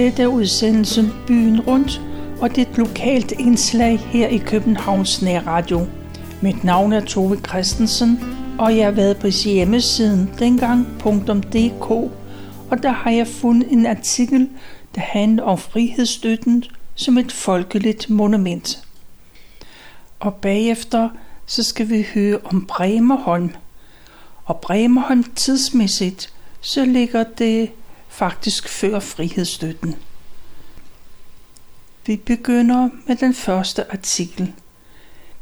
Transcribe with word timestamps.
Dette 0.00 0.22
er 0.22 0.26
udsendelsen 0.26 1.12
Byen 1.26 1.60
Rundt, 1.60 2.00
og 2.40 2.50
det 2.50 2.66
er 2.66 2.70
et 2.70 2.78
lokalt 2.78 3.32
indslag 3.32 3.98
her 3.98 4.28
i 4.28 4.36
Københavns 4.36 5.22
Nærradio. 5.22 5.86
Mit 6.42 6.64
navn 6.64 6.92
er 6.92 7.00
Tove 7.00 7.36
Christensen, 7.48 8.20
og 8.58 8.76
jeg 8.76 8.84
har 8.84 8.92
været 8.92 9.16
på 9.16 9.26
hjemmesiden 9.26 10.30
dengang.dk, 10.38 11.90
og 12.70 12.82
der 12.82 12.90
har 12.90 13.10
jeg 13.10 13.26
fundet 13.26 13.72
en 13.72 13.86
artikel, 13.86 14.48
der 14.94 15.00
handler 15.00 15.42
om 15.42 15.58
frihedsstøtten 15.58 16.64
som 16.94 17.18
et 17.18 17.32
folkeligt 17.32 18.10
monument. 18.10 18.84
Og 20.20 20.34
bagefter 20.34 21.08
så 21.46 21.62
skal 21.62 21.88
vi 21.88 22.06
høre 22.14 22.38
om 22.44 22.66
Bremerholm. 22.66 23.50
Og 24.44 24.60
Bremerholm 24.60 25.24
tidsmæssigt, 25.36 26.32
så 26.60 26.84
ligger 26.84 27.24
det 27.38 27.70
faktisk 28.10 28.68
før 28.68 28.98
frihedsstøtten. 28.98 29.96
Vi 32.06 32.16
begynder 32.16 32.88
med 33.06 33.16
den 33.16 33.34
første 33.34 33.92
artikel. 33.92 34.52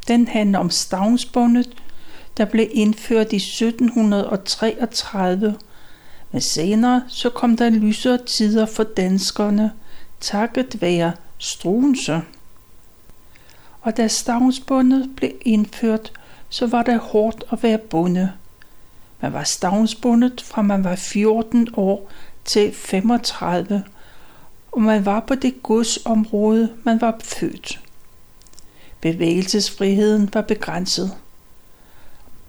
Den 0.09 0.29
handler 0.29 0.59
om 0.59 0.71
stavnsbundet, 0.71 1.77
der 2.37 2.45
blev 2.45 2.69
indført 2.71 3.33
i 3.33 3.37
1733, 3.37 5.57
men 6.33 6.41
senere 6.41 7.03
så 7.09 7.31
kom 7.31 7.57
der 7.57 7.71
lysere 7.71 8.19
tider 8.27 8.67
for 8.67 8.83
danskerne, 8.83 9.73
takket 10.21 10.83
være 10.83 11.13
Struense. 11.39 12.23
Og 13.81 13.97
da 13.97 14.09
stavnsbundet 14.09 15.11
blev 15.17 15.33
indført, 15.41 16.13
så 16.49 16.67
var 16.67 16.83
det 16.83 16.99
hårdt 16.99 17.45
at 17.53 17.63
være 17.63 17.79
bundet. 17.79 18.33
Man 19.21 19.33
var 19.33 19.45
stavnsbundet 19.45 20.41
fra 20.41 20.63
man 20.63 20.85
var 20.85 20.97
14 20.97 21.69
år 21.77 22.11
til 22.49 22.75
35, 22.75 23.85
og 24.73 24.83
man 24.83 25.07
var 25.07 25.21
på 25.21 25.35
det 25.35 25.63
godsområde, 25.63 26.73
man 26.85 27.01
var 27.01 27.17
født. 27.25 27.81
Bevægelsesfriheden 29.01 30.31
var 30.33 30.41
begrænset. 30.41 31.13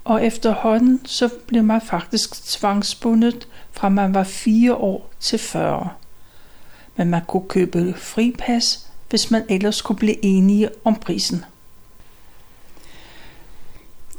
Og 0.04 0.26
efterhånden 0.26 1.02
så 1.06 1.30
blev 1.48 1.64
man 1.64 1.82
faktisk 1.82 2.44
tvangsbundet 2.44 3.48
fra 3.72 3.90
man 3.90 4.14
var 4.14 4.24
4 4.24 4.76
år 4.76 5.10
til 5.20 5.40
40. 5.40 5.90
Men 6.96 7.10
man 7.10 7.22
kunne 7.28 7.48
købe 7.48 7.94
fripas, 7.98 8.88
hvis 9.10 9.32
man 9.32 9.46
ellers 9.50 9.82
kunne 9.82 9.96
blive 9.96 10.26
enige 10.26 10.70
om 10.84 10.96
prisen. 10.96 11.46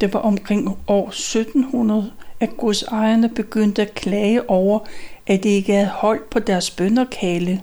Det 0.00 0.14
var 0.14 0.20
omkring 0.20 0.78
år 0.86 1.08
1700, 1.08 2.12
at 2.40 2.56
godsejerne 2.56 3.28
begyndte 3.28 3.82
at 3.82 3.94
klage 3.94 4.50
over, 4.50 4.78
at 5.26 5.42
de 5.42 5.48
ikke 5.48 5.72
havde 5.72 5.86
holdt 5.86 6.30
på 6.30 6.38
deres 6.38 6.70
bønderkale, 6.70 7.62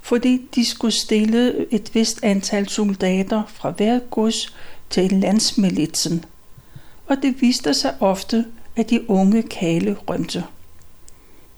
fordi 0.00 0.48
de 0.54 0.64
skulle 0.64 0.94
stille 0.94 1.66
et 1.70 1.94
vist 1.94 2.20
antal 2.22 2.68
soldater 2.68 3.42
fra 3.46 3.70
hver 3.70 3.98
gods 3.98 4.54
til 4.90 5.12
landsmilitsen. 5.12 6.24
Og 7.06 7.16
det 7.22 7.40
viste 7.40 7.74
sig 7.74 7.94
ofte, 8.00 8.44
at 8.76 8.90
de 8.90 9.10
unge 9.10 9.42
kale 9.42 9.96
rømte. 10.08 10.44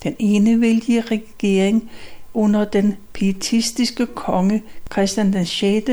Den 0.03 0.15
enevældige 0.19 1.01
regering 1.01 1.91
under 2.33 2.65
den 2.65 2.97
pietistiske 3.13 4.05
konge 4.05 4.63
Christian 4.91 5.33
den 5.33 5.45
6. 5.45 5.85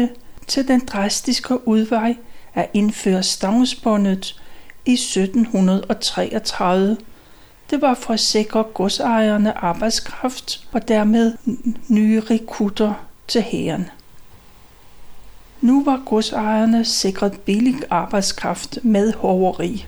til 0.47 0.69
den 0.69 0.83
drastiske 0.87 1.69
udvej 1.69 2.17
at 2.55 2.71
indføre 2.75 3.22
stavnsbåndet 3.22 4.43
i 4.87 4.93
1733. 4.93 6.97
Det 7.71 7.82
var 7.82 7.94
for 7.94 8.15
at 8.15 8.21
sikre 8.21 8.62
godsejerne 8.62 9.59
arbejdskraft 9.59 10.69
og 10.72 10.88
dermed 10.88 11.34
nye 11.88 12.21
rekrutter 12.21 12.94
til 13.28 13.43
hæren. 13.43 13.91
Nu 15.60 15.84
var 15.84 16.03
godsejerne 16.06 16.84
sikret 16.84 17.41
billig 17.41 17.75
arbejdskraft 17.91 18.78
med 18.82 19.12
hoveri. 19.12 19.87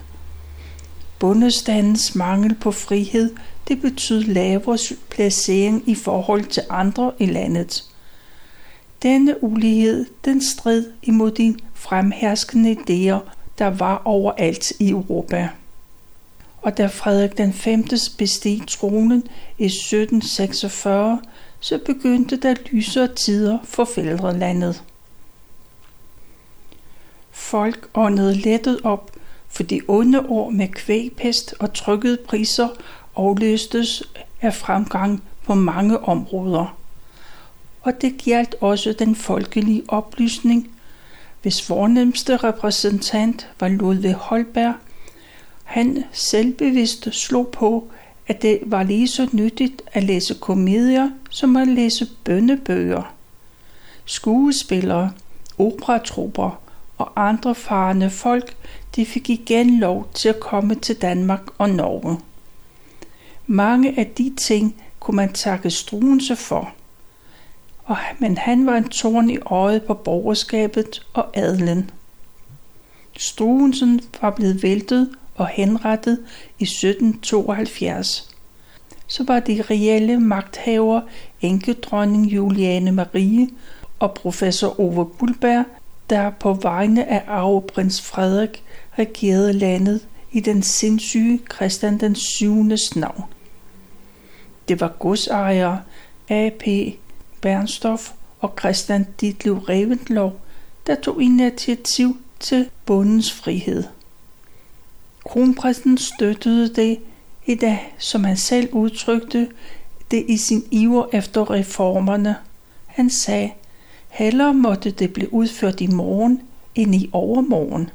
Bundestandens 1.19 2.15
mangel 2.15 2.55
på 2.55 2.71
frihed 2.71 3.35
det 3.67 3.81
betød 3.81 4.23
lavere 4.23 4.77
placering 5.09 5.89
i 5.89 5.95
forhold 5.95 6.43
til 6.43 6.63
andre 6.69 7.11
i 7.19 7.25
landet. 7.25 7.83
Denne 9.03 9.43
ulighed 9.43 10.05
den 10.25 10.43
strid 10.43 10.85
imod 11.03 11.31
de 11.31 11.55
fremherskende 11.73 12.71
idéer, 12.71 13.29
der 13.57 13.67
var 13.67 14.01
overalt 14.05 14.71
i 14.79 14.89
Europa. 14.89 15.49
Og 16.61 16.77
da 16.77 16.87
Frederik 16.87 17.37
den 17.37 17.53
5. 17.53 17.87
besteg 18.17 18.61
tronen 18.67 19.23
i 19.57 19.65
1746, 19.65 21.21
så 21.59 21.79
begyndte 21.85 22.35
der 22.35 22.55
lysere 22.71 23.15
tider 23.15 23.57
for 23.63 23.85
fædrelandet. 23.85 24.83
Folk 27.31 27.89
åndede 27.93 28.35
lettet 28.35 28.79
op, 28.83 29.11
for 29.47 29.63
de 29.63 29.81
onde 29.87 30.25
år 30.29 30.49
med 30.49 30.67
kvægpest 30.67 31.55
og 31.59 31.73
trykkede 31.73 32.17
priser 32.17 32.67
afløstes 33.15 34.03
af 34.41 34.53
fremgang 34.53 35.23
på 35.45 35.53
mange 35.53 35.99
områder. 35.99 36.77
Og 37.81 38.01
det 38.01 38.23
galt 38.25 38.55
også 38.61 38.93
den 38.99 39.15
folkelige 39.15 39.83
oplysning, 39.87 40.69
hvis 41.41 41.61
fornemmeste 41.61 42.37
repræsentant 42.37 43.47
var 43.59 43.67
Ludvig 43.67 44.13
Holberg. 44.13 44.73
Han 45.69 46.03
selvbevidst 46.11 47.07
slog 47.11 47.47
på, 47.47 47.87
at 48.27 48.41
det 48.41 48.59
var 48.65 48.83
lige 48.83 49.07
så 49.07 49.29
nyttigt 49.31 49.81
at 49.87 50.03
læse 50.03 50.35
komedier, 50.41 51.09
som 51.29 51.57
at 51.57 51.67
læse 51.67 52.07
bønnebøger. 52.23 53.13
Skuespillere, 54.05 55.11
operatrupper 55.57 56.61
og 56.97 57.11
andre 57.15 57.55
farende 57.55 58.09
folk, 58.09 58.55
de 58.95 59.05
fik 59.05 59.29
igen 59.29 59.79
lov 59.79 60.09
til 60.13 60.29
at 60.29 60.39
komme 60.39 60.75
til 60.75 61.01
Danmark 61.01 61.41
og 61.57 61.69
Norge. 61.69 62.19
Mange 63.47 63.99
af 63.99 64.07
de 64.17 64.33
ting 64.37 64.75
kunne 64.99 65.15
man 65.15 65.33
takke 65.33 65.69
Struense 65.69 66.35
for. 66.35 66.73
Og, 67.83 67.97
men 68.19 68.37
han 68.37 68.65
var 68.65 68.77
en 68.77 68.89
torn 68.89 69.29
i 69.29 69.37
øjet 69.45 69.83
på 69.83 69.93
borgerskabet 69.93 71.05
og 71.13 71.37
adlen. 71.37 71.91
Struensen 73.17 74.01
var 74.21 74.29
blevet 74.29 74.63
væltet 74.63 75.09
og 75.39 75.47
henrettet 75.47 76.19
i 76.59 76.63
1772. 76.63 78.35
Så 79.07 79.23
var 79.23 79.39
de 79.39 79.61
reelle 79.69 80.19
magthaver 80.19 81.01
enkedronning 81.41 82.25
Juliane 82.25 82.91
Marie 82.91 83.49
og 83.99 84.13
professor 84.13 84.79
Ove 84.79 85.05
Bulberg, 85.05 85.65
der 86.09 86.29
på 86.29 86.53
vegne 86.53 87.07
af 87.07 87.23
arveprins 87.27 88.01
Frederik 88.01 88.63
regerede 88.99 89.53
landet 89.53 90.07
i 90.31 90.39
den 90.39 90.63
sindssyge 90.63 91.39
Christian 91.55 91.97
den 91.97 92.15
7. 92.15 92.63
navn. 92.95 93.23
Det 94.67 94.81
var 94.81 94.95
godsejere 94.99 95.81
A.P. 96.29 96.63
Bernstorff 97.41 98.11
og 98.39 98.53
Christian 98.59 99.07
Ditlev 99.21 99.57
Reventlow, 99.57 100.31
der 100.87 100.95
tog 100.95 101.21
initiativ 101.21 102.17
til 102.39 102.69
bundens 102.85 103.33
frihed. 103.33 103.83
Kronprinsen 105.29 105.97
støttede 105.97 106.73
det 106.75 106.99
i 107.45 107.55
dag, 107.55 107.95
som 107.97 108.23
han 108.23 108.37
selv 108.37 108.69
udtrykte 108.71 109.47
det 110.11 110.25
i 110.27 110.37
sin 110.37 110.63
iver 110.71 111.05
efter 111.13 111.51
reformerne. 111.51 112.35
Han 112.85 113.09
sagde, 113.09 113.51
hellere 114.09 114.53
måtte 114.53 114.91
det 114.91 115.13
blive 115.13 115.33
udført 115.33 115.81
i 115.81 115.87
morgen 115.87 116.41
end 116.75 116.95
i 116.95 117.09
overmorgen. 117.13 117.89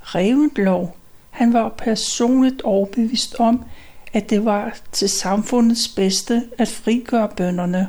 Reventlow, 0.00 0.88
han 1.30 1.52
var 1.52 1.68
personligt 1.68 2.62
overbevist 2.62 3.34
om, 3.38 3.64
at 4.12 4.30
det 4.30 4.44
var 4.44 4.78
til 4.92 5.08
samfundets 5.08 5.88
bedste 5.88 6.42
at 6.58 6.68
frigøre 6.68 7.28
bønderne. 7.36 7.88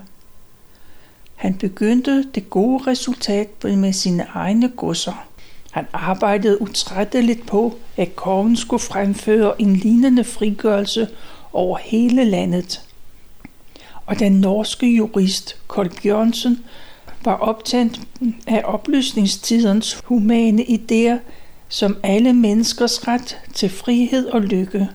Han 1.36 1.54
begyndte 1.54 2.24
det 2.24 2.50
gode 2.50 2.84
resultat 2.88 3.64
med 3.64 3.94
sine 3.94 4.24
egne 4.24 4.70
godser. 4.70 5.27
Han 5.78 5.88
arbejdede 5.94 6.62
utrætteligt 6.62 7.48
på, 7.48 7.78
at 7.98 8.16
kongen 8.16 8.56
skulle 8.56 8.80
fremføre 8.80 9.62
en 9.62 9.76
lignende 9.76 10.24
frigørelse 10.24 11.08
over 11.54 11.78
hele 11.78 12.24
landet. 12.24 12.82
Og 14.06 14.20
den 14.20 14.32
norske 14.32 14.96
jurist 14.96 15.58
Kold 15.68 15.92
Bjørnsen 16.02 16.64
var 17.26 17.34
optændt 17.34 18.02
af 18.48 18.62
oplysningstidens 18.66 20.02
humane 20.06 20.64
idéer 20.64 21.18
som 21.70 21.98
alle 22.04 22.34
menneskers 22.34 23.08
ret 23.08 23.38
til 23.54 23.70
frihed 23.70 24.28
og 24.28 24.42
lykke. 24.42 24.90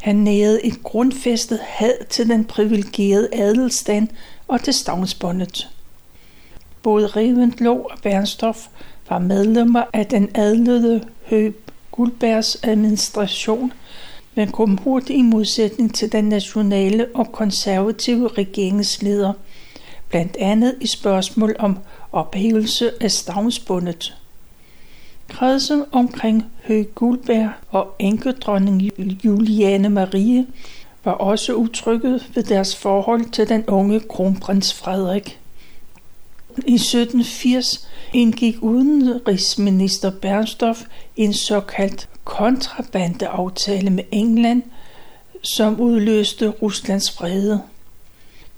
Han 0.00 0.16
nærede 0.16 0.64
et 0.64 0.82
grundfæstet 0.82 1.58
had 1.62 2.06
til 2.10 2.28
den 2.28 2.44
privilegerede 2.44 3.28
adelstand 3.32 4.08
og 4.48 4.62
til 4.62 4.74
stavnsbåndet. 4.74 5.68
Både 6.82 7.06
Reventlow 7.06 7.76
og 7.78 7.98
Bernstorff 8.02 8.58
var 9.10 9.18
medlemmer 9.18 9.82
af 9.92 10.06
den 10.06 10.30
adlede 10.34 11.04
Høb 11.26 11.70
Guldbergs 11.90 12.58
administration, 12.62 13.72
men 14.34 14.52
kom 14.52 14.76
hurtigt 14.76 15.18
i 15.18 15.22
modsætning 15.22 15.94
til 15.94 16.12
den 16.12 16.24
nationale 16.24 17.06
og 17.14 17.32
konservative 17.32 18.28
regeringsleder, 18.28 19.32
blandt 20.08 20.36
andet 20.36 20.74
i 20.80 20.86
spørgsmål 20.86 21.56
om 21.58 21.78
ophævelse 22.12 22.90
af 23.02 23.10
stavnsbundet. 23.10 24.16
Kredsen 25.28 25.84
omkring 25.92 26.44
Høg 26.64 26.88
Guldberg 26.94 27.50
og 27.70 27.94
enkedronning 27.98 28.82
Juliane 29.24 29.88
Marie 29.88 30.46
var 31.04 31.12
også 31.12 31.54
utrygget 31.54 32.30
ved 32.34 32.42
deres 32.42 32.76
forhold 32.76 33.30
til 33.30 33.48
den 33.48 33.64
unge 33.66 34.00
kronprins 34.00 34.74
Frederik. 34.74 35.40
I 36.66 36.74
1780 36.74 37.89
indgik 38.12 38.62
udenrigsminister 38.62 40.10
Bernstorff 40.10 40.82
en 41.16 41.32
såkaldt 41.32 42.08
kontrabandeaftale 42.24 43.90
med 43.90 44.04
England, 44.12 44.62
som 45.42 45.80
udløste 45.80 46.48
Ruslands 46.48 47.10
frede. 47.10 47.62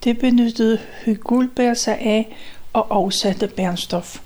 Det 0.04 0.18
benyttede 0.18 0.78
Hygulberg 1.04 1.76
sig 1.76 1.98
af 1.98 2.36
og 2.72 2.86
afsatte 2.90 3.46
Bernstorff. 3.46 4.20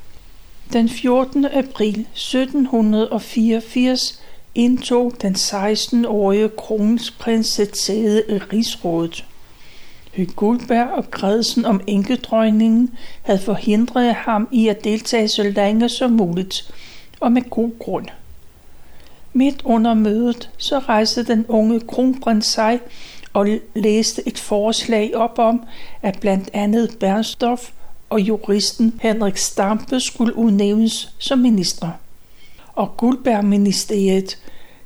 Den 0.72 0.88
14. 0.88 1.44
april 1.44 2.06
1784 2.14 4.22
indtog 4.54 5.12
den 5.22 5.34
16-årige 5.34 6.48
kronprins 6.48 7.58
et 7.58 7.78
sæde 7.78 8.22
i 8.28 8.38
rigsrådet. 8.38 9.24
Guldberg 10.24 10.88
og 10.88 11.10
kredsen 11.10 11.64
om 11.64 11.80
enkedrøgningen 11.86 12.90
havde 13.22 13.38
forhindret 13.38 14.14
ham 14.14 14.48
i 14.52 14.68
at 14.68 14.84
deltage 14.84 15.28
så 15.28 15.42
længe 15.42 15.88
som 15.88 16.10
muligt, 16.10 16.74
og 17.20 17.32
med 17.32 17.50
god 17.50 17.78
grund. 17.78 18.06
Midt 19.32 19.62
under 19.64 19.94
mødet 19.94 20.50
så 20.58 20.78
rejste 20.78 21.24
den 21.24 21.46
unge 21.48 21.80
kronprins 21.80 22.46
sig 22.46 22.80
og 23.32 23.48
læste 23.74 24.28
et 24.28 24.38
forslag 24.38 25.16
op 25.16 25.38
om, 25.38 25.62
at 26.02 26.18
blandt 26.20 26.50
andet 26.52 26.96
Bernstorff 27.00 27.70
og 28.10 28.20
juristen 28.20 29.00
Henrik 29.02 29.36
Stampe 29.36 30.00
skulle 30.00 30.36
udnævnes 30.36 31.14
som 31.18 31.38
minister. 31.38 31.90
Og 32.74 32.96
Guldberg-ministeriet, 32.96 34.38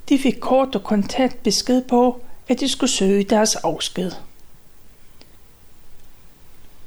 de 0.09 0.19
fik 0.19 0.37
kort 0.41 0.75
og 0.75 0.83
kontant 0.83 1.43
besked 1.43 1.83
på, 1.83 2.21
at 2.49 2.61
de 2.61 2.69
skulle 2.69 2.91
søge 2.91 3.25
deres 3.25 3.57
afsked. 3.57 4.11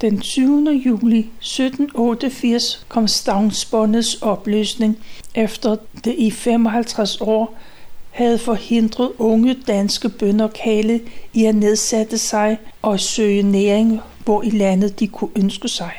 Den 0.03 0.21
20. 0.21 0.69
juli 0.71 1.19
1788 1.19 2.85
kom 2.89 3.07
stavnsbåndets 3.07 4.15
opløsning, 4.21 4.97
efter 5.35 5.75
det 6.05 6.15
i 6.17 6.31
55 6.31 7.21
år 7.21 7.57
havde 8.11 8.37
forhindret 8.37 9.11
unge 9.17 9.55
danske 9.67 10.09
bønder 10.09 10.47
kale 10.47 11.01
i 11.33 11.45
at 11.45 11.55
nedsætte 11.55 12.17
sig 12.17 12.57
og 12.81 12.99
søge 12.99 13.43
næring, 13.43 14.01
hvor 14.25 14.41
i 14.41 14.49
landet 14.49 14.99
de 14.99 15.07
kunne 15.07 15.31
ønske 15.35 15.67
sig. 15.67 15.91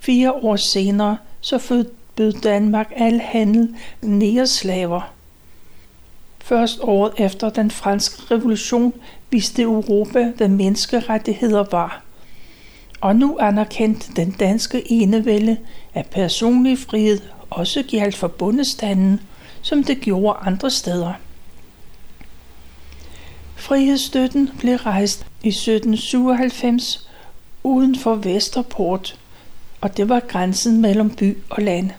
Fire 0.00 0.32
år 0.32 0.56
senere 0.56 1.16
så 1.40 1.58
forbød 1.58 2.32
Danmark 2.32 2.92
al 2.96 3.20
handel 3.20 3.76
med. 4.00 5.00
Først 6.38 6.78
året 6.82 7.12
efter 7.18 7.50
den 7.50 7.70
franske 7.70 8.34
revolution 8.34 8.92
viste 9.30 9.62
Europa, 9.62 10.32
hvad 10.36 10.48
menneskerettigheder 10.48 11.64
var. 11.70 12.02
Og 13.02 13.16
nu 13.16 13.38
anerkendte 13.40 14.12
den 14.16 14.30
danske 14.30 14.92
enevælde, 14.92 15.56
at 15.94 16.06
personlig 16.06 16.78
frihed 16.78 17.20
også 17.50 17.82
gjaldt 17.82 18.16
for 18.16 18.28
bundestanden, 18.28 19.20
som 19.62 19.84
det 19.84 20.00
gjorde 20.00 20.38
andre 20.38 20.70
steder. 20.70 21.12
Frihedsstøtten 23.56 24.50
blev 24.58 24.76
rejst 24.76 25.26
i 25.42 25.48
1797 25.48 27.08
uden 27.62 27.98
for 27.98 28.14
Vesterport, 28.14 29.18
og 29.80 29.96
det 29.96 30.08
var 30.08 30.20
grænsen 30.20 30.80
mellem 30.80 31.10
by 31.10 31.38
og 31.50 31.62
land. 31.62 31.90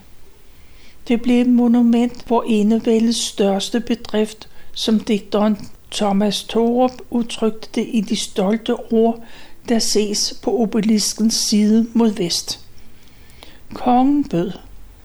Det 1.08 1.22
blev 1.22 1.40
et 1.40 1.48
monument, 1.48 2.26
hvor 2.26 2.44
enevældets 2.46 3.18
største 3.18 3.80
bedrift, 3.80 4.48
som 4.72 5.00
digteren 5.00 5.70
Thomas 5.92 6.44
Thorup 6.44 6.92
udtrykte 7.10 7.68
det 7.74 7.88
i 7.92 8.00
de 8.00 8.16
stolte 8.16 8.74
ord, 8.92 9.24
der 9.68 9.78
ses 9.78 10.34
på 10.42 10.58
obeliskens 10.58 11.34
side 11.34 11.86
mod 11.92 12.10
vest. 12.10 12.60
Kongen 13.74 14.24
bød. 14.28 14.52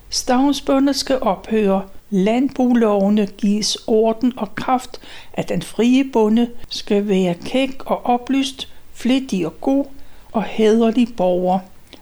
Stavnsbundet 0.09 0.95
skal 0.95 1.19
ophøre. 1.21 1.83
Landbolovene 2.09 3.25
gives 3.25 3.77
orden 3.88 4.33
og 4.38 4.56
kraft, 4.56 5.00
at 5.33 5.50
den 5.50 5.61
frie 5.61 6.03
bonde 6.13 6.50
skal 6.69 7.07
være 7.07 7.33
kæk 7.33 7.85
og 7.85 8.06
oplyst, 8.06 8.73
flittig 8.94 9.45
og 9.45 9.61
god 9.61 9.85
og 10.31 10.44
hæderlig 10.44 11.07
borger. 11.17 11.59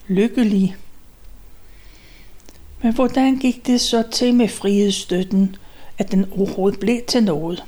Lykkelig. 0.08 0.76
Men 2.82 2.94
hvordan 2.94 3.38
gik 3.38 3.68
det 3.68 3.82
så 3.82 4.04
til 4.12 4.34
med 4.34 4.48
frihedsstøtten, 4.48 5.56
at 5.98 6.12
den 6.12 6.26
overhovedet 6.38 6.80
blev 6.80 7.02
til 7.08 7.24
noget? 7.24 7.64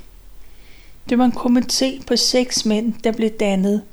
Det 1.09 1.17
var 1.17 1.25
en 1.25 1.31
komité 1.31 2.03
på 2.05 2.15
seks 2.15 2.65
mænd, 2.65 2.93
der 3.03 3.11
blev 3.11 3.29
dannet– 3.29 3.81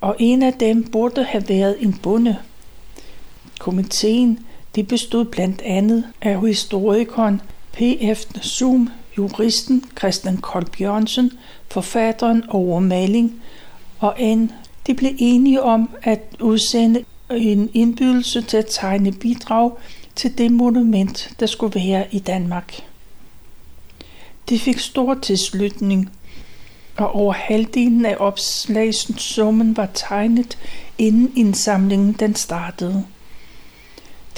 og 0.00 0.16
en 0.18 0.42
af 0.42 0.52
dem 0.52 0.84
burde 0.84 1.24
have 1.24 1.48
været 1.48 1.76
en 1.80 1.98
bonde. 2.02 2.36
Komiteen 3.60 4.38
de 4.76 4.84
bestod 4.84 5.24
blandt 5.24 5.62
andet 5.62 6.04
af 6.22 6.40
historikeren 6.40 7.40
P.F. 7.72 8.24
Zoom, 8.42 8.90
juristen 9.18 9.84
Christian 9.98 10.36
Kold 10.36 10.66
Bjørnsen, 10.78 11.32
forfatteren 11.68 12.44
over 12.48 12.80
maling, 12.80 13.42
og 13.98 14.14
en. 14.18 14.52
De 14.86 14.94
blev 14.94 15.12
enige 15.18 15.62
om 15.62 15.90
at 16.02 16.20
udsende 16.40 17.04
en 17.30 17.70
indbydelse 17.74 18.42
til 18.42 18.56
at 18.56 18.66
tegne 18.68 19.12
bidrag 19.12 19.72
til 20.16 20.38
det 20.38 20.50
monument, 20.52 21.30
der 21.40 21.46
skulle 21.46 21.80
være 21.80 22.06
i 22.10 22.18
Danmark. 22.18 22.84
Det 24.48 24.60
fik 24.60 24.78
stor 24.78 25.14
tilslutning, 25.14 26.10
og 26.96 27.14
over 27.14 27.32
halvdelen 27.32 28.06
af 28.06 28.16
opslagssummen 28.18 29.76
var 29.76 29.88
tegnet, 29.94 30.58
inden 30.98 31.32
indsamlingen 31.36 32.12
den 32.12 32.34
startede. 32.34 33.04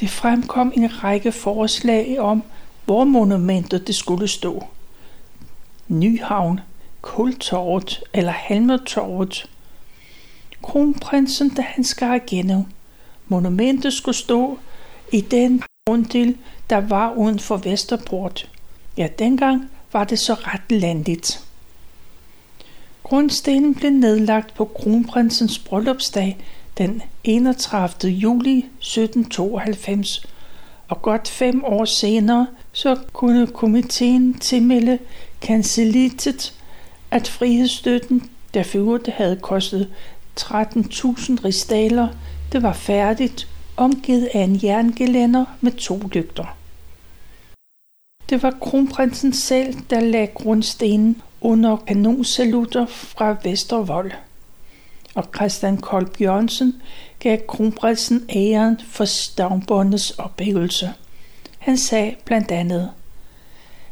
Det 0.01 0.11
fremkom 0.11 0.73
en 0.77 1.05
række 1.05 1.33
forslag 1.33 2.19
om, 2.21 2.43
hvor 2.85 3.05
monumentet 3.05 3.87
det 3.87 3.95
skulle 3.95 4.29
stå. 4.29 4.65
Nyhavn, 5.89 6.61
Kultorvet 7.03 8.03
eller 8.15 8.33
Halmertorvet. 8.33 9.51
Kronprinsen, 10.63 11.49
da 11.49 11.63
han 11.63 11.85
skar 11.85 12.15
igennem. 12.15 12.65
Monumentet 13.29 13.93
skulle 13.93 14.17
stå 14.17 14.59
i 15.13 15.21
den 15.21 15.63
runddel, 15.91 16.37
der 16.71 16.77
var 16.77 17.13
uden 17.13 17.39
for 17.39 17.57
Vesterport. 17.57 18.51
Ja, 18.97 19.09
dengang 19.19 19.71
var 19.93 20.05
det 20.05 20.19
så 20.19 20.35
ret 20.35 20.73
landigt. 20.73 21.48
Grundstenen 23.09 23.75
blev 23.75 23.91
nedlagt 23.91 24.55
på 24.55 24.65
kronprinsens 24.65 25.59
bryllupsdag 25.59 26.39
den 26.79 27.03
31. 27.25 28.11
juli 28.11 28.59
1792, 28.59 30.27
og 30.89 31.03
godt 31.03 31.29
fem 31.29 31.65
år 31.65 31.85
senere 31.85 32.47
så 32.73 32.97
kunne 33.13 33.47
komiteen 33.47 34.35
tilmelde 34.35 34.99
kancelitet, 35.41 36.55
at 37.11 37.29
frihedsstøtten, 37.29 38.31
der 38.55 38.63
for 38.63 39.11
havde 39.13 39.37
kostet 39.37 39.89
13.000 40.41 40.51
ristaler, 41.45 42.09
det 42.53 42.63
var 42.63 42.73
færdigt, 42.73 43.49
omgivet 43.77 44.29
af 44.35 44.41
en 44.41 44.61
jerngelænder 44.63 45.45
med 45.61 45.73
to 45.73 46.01
lygter. 46.13 46.57
Det 48.31 48.43
var 48.43 48.55
kronprinsen 48.61 49.33
selv, 49.33 49.75
der 49.91 50.01
lagde 50.01 50.27
grundstenen 50.27 51.23
under 51.41 51.77
kanonsalutter 51.77 52.87
fra 52.87 53.37
Vestervold. 53.43 54.13
Og 55.15 55.25
Christian 55.37 55.77
Kolb 55.77 56.21
Jørgensen 56.21 56.83
gav 57.19 57.39
kronprinsen 57.49 58.27
æren 58.37 58.81
for 58.91 59.05
stavnbåndets 59.05 60.11
ophævelse. 60.11 60.91
Han 61.59 61.79
sagde 61.79 62.15
blandt 62.25 62.51
andet, 62.51 62.91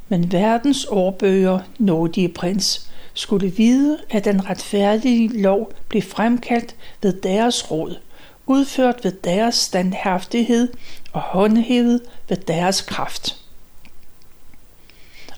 men 0.09 0.33
verdens 0.33 0.87
årbøger, 0.91 1.59
nådige 1.79 2.29
prins, 2.29 2.91
skulle 3.15 3.49
vide, 3.49 3.99
at 4.11 4.25
den 4.25 4.51
retfærdige 4.51 5.41
lov 5.43 5.73
blev 5.89 6.03
fremkaldt 6.03 6.77
ved 7.03 7.13
deres 7.13 7.71
råd, 7.71 7.97
udført 8.47 9.05
ved 9.05 9.13
deres 9.13 9.55
standhaftighed 9.55 10.73
og 11.13 11.21
håndhævet 11.21 12.01
ved 12.29 12.37
deres 12.37 12.81
kraft 12.81 13.46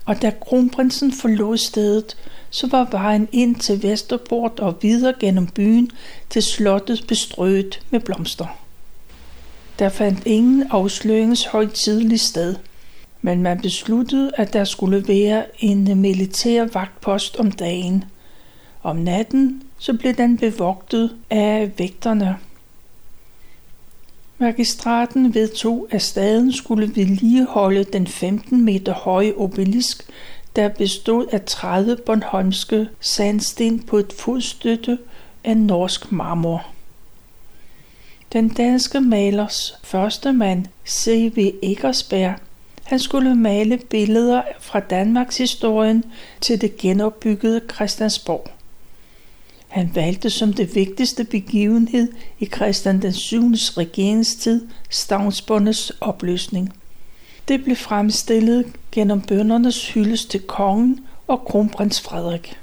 og 0.09 0.21
da 0.21 0.31
kronprinsen 0.41 1.11
forlod 1.11 1.57
stedet, 1.57 2.17
så 2.49 2.67
var 2.67 2.87
vejen 2.91 3.27
ind 3.31 3.55
til 3.55 3.83
Vesterport 3.83 4.59
og 4.59 4.77
videre 4.81 5.13
gennem 5.19 5.47
byen 5.47 5.91
til 6.29 6.43
slottet 6.43 7.05
bestrøget 7.07 7.81
med 7.89 7.99
blomster. 7.99 8.45
Der 9.79 9.89
fandt 9.89 10.25
ingen 10.25 10.63
afsløringshøjtidelig 10.71 12.19
sted. 12.19 12.55
Men 13.21 13.43
man 13.43 13.61
besluttede, 13.61 14.31
at 14.35 14.53
der 14.53 14.63
skulle 14.63 15.07
være 15.07 15.43
en 15.59 16.01
militær 16.01 16.65
vagtpost 16.73 17.37
om 17.37 17.51
dagen. 17.51 18.03
Om 18.83 18.95
natten 18.95 19.63
så 19.77 19.93
blev 19.93 20.13
den 20.13 20.37
bevogtet 20.37 21.15
af 21.29 21.71
vægterne. 21.77 22.37
Magistraten 24.41 25.33
vedtog, 25.33 25.87
at 25.91 26.01
staden 26.01 26.53
skulle 26.53 26.95
vedligeholde 26.95 27.83
den 27.83 28.07
15 28.07 28.65
meter 28.65 28.93
høje 28.93 29.33
obelisk, 29.37 30.09
der 30.55 30.67
bestod 30.67 31.25
af 31.31 31.41
30 31.41 31.97
Bornholmske 32.05 32.87
sandsten 32.99 33.79
på 33.79 33.97
et 33.97 34.13
fodstøtte 34.13 34.97
af 35.43 35.57
norsk 35.57 36.11
marmor. 36.11 36.65
Den 38.33 38.49
danske 38.49 39.01
malers 39.01 39.75
første 39.83 40.33
mand, 40.33 40.65
C.V. 40.87 41.51
Eggersberg, 41.63 42.35
han 42.83 42.99
skulle 42.99 43.35
male 43.35 43.77
billeder 43.89 44.41
fra 44.59 44.79
Danmarks 44.79 45.37
historien 45.37 46.03
til 46.41 46.61
det 46.61 46.77
genopbyggede 46.77 47.61
Christiansborg. 47.73 48.58
Han 49.69 49.95
valgte 49.95 50.29
som 50.29 50.53
det 50.53 50.75
vigtigste 50.75 51.23
begivenhed 51.23 52.11
i 52.39 52.45
Christian 52.45 53.01
den 53.01 53.13
7. 53.13 53.51
regeringstid 53.53 54.67
stavnsbåndets 54.89 55.91
opløsning. 56.01 56.73
Det 57.47 57.63
blev 57.63 57.75
fremstillet 57.75 58.65
gennem 58.91 59.21
bøndernes 59.21 59.89
hyldest 59.89 60.29
til 60.29 60.41
kongen 60.41 60.99
og 61.27 61.45
kronprins 61.45 62.01
Frederik. 62.01 62.57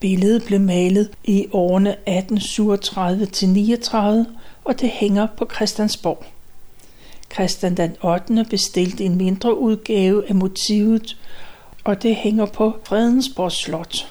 Billedet 0.00 0.44
blev 0.44 0.60
malet 0.60 1.10
i 1.24 1.46
årene 1.52 1.96
1837-39, 2.08 4.28
og 4.64 4.80
det 4.80 4.90
hænger 4.90 5.26
på 5.26 5.48
Christiansborg. 5.54 6.24
Christian 7.32 7.76
den 7.76 7.96
8. 8.02 8.46
bestilte 8.50 9.04
en 9.04 9.16
mindre 9.16 9.58
udgave 9.58 10.28
af 10.28 10.34
motivet, 10.34 11.16
og 11.84 12.02
det 12.02 12.16
hænger 12.16 12.46
på 12.46 12.76
Fredensborg 12.84 13.52
Slot. 13.52 14.06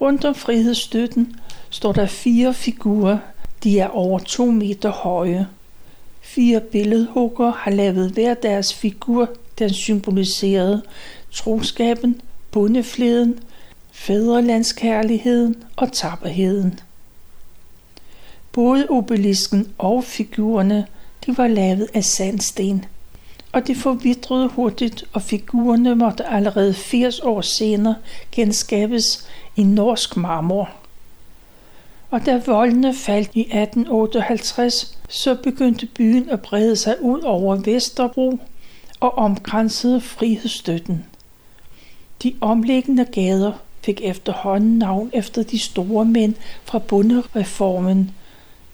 Rundt 0.00 0.24
om 0.24 0.34
frihedsstøtten 0.34 1.36
står 1.70 1.92
der 1.92 2.06
fire 2.06 2.54
figurer. 2.54 3.18
De 3.64 3.80
er 3.80 3.88
over 3.88 4.18
to 4.18 4.46
meter 4.46 4.90
høje. 4.90 5.46
Fire 6.20 6.60
billedhugger 6.60 7.52
har 7.52 7.70
lavet 7.70 8.10
hver 8.10 8.34
deres 8.34 8.74
figur, 8.74 9.28
den 9.58 9.72
symboliserede 9.72 10.82
troskaben, 11.32 12.20
bundefleden, 12.50 13.40
fædrelandskærligheden 13.92 15.64
og 15.76 15.92
tapperheden. 15.92 16.80
Både 18.52 18.86
obelisken 18.90 19.68
og 19.78 20.04
figurerne 20.04 20.86
de 21.26 21.38
var 21.38 21.48
lavet 21.48 21.88
af 21.94 22.04
sandsten, 22.04 22.84
og 23.52 23.66
det 23.66 23.76
forvidrede 23.76 24.48
hurtigt, 24.48 25.04
og 25.12 25.22
figurerne 25.22 25.94
måtte 25.94 26.26
allerede 26.26 26.74
80 26.74 27.20
år 27.20 27.40
senere 27.40 27.94
genskabes 28.32 29.28
i 29.56 29.62
norsk 29.62 30.16
marmor. 30.16 30.70
Og 32.10 32.26
da 32.26 32.42
voldene 32.46 32.94
faldt 32.94 33.30
i 33.34 33.40
1858, 33.40 34.98
så 35.08 35.34
begyndte 35.34 35.86
byen 35.86 36.30
at 36.30 36.40
brede 36.40 36.76
sig 36.76 36.96
ud 37.02 37.20
over 37.20 37.56
Vesterbro 37.56 38.38
og 39.00 39.18
omkransede 39.18 40.00
frihedsstøtten. 40.00 41.04
De 42.22 42.34
omliggende 42.40 43.04
gader 43.04 43.52
fik 43.80 44.00
efterhånden 44.04 44.78
navn 44.78 45.10
efter 45.12 45.42
de 45.42 45.58
store 45.58 46.04
mænd 46.04 46.34
fra 46.64 46.78
bundereformen. 46.78 48.10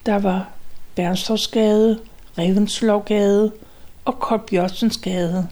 Der 0.06 0.18
var 0.18 0.48
Bernstorffsgade, 0.94 1.98
Revenslovgade 2.38 3.52
og 4.04 4.18
Kolbjørnsensgade. 4.18 5.48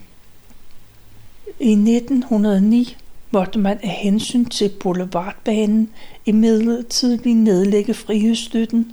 I 1.60 1.72
1909 1.72 2.96
måtte 3.30 3.58
man 3.58 3.78
af 3.82 3.88
hensyn 3.88 4.44
til 4.44 4.68
Boulevardbanen 4.68 5.90
i 6.26 6.28
imidlertid 6.28 7.16
nedlægge 7.24 7.94
frihedsstøtten, 7.94 8.92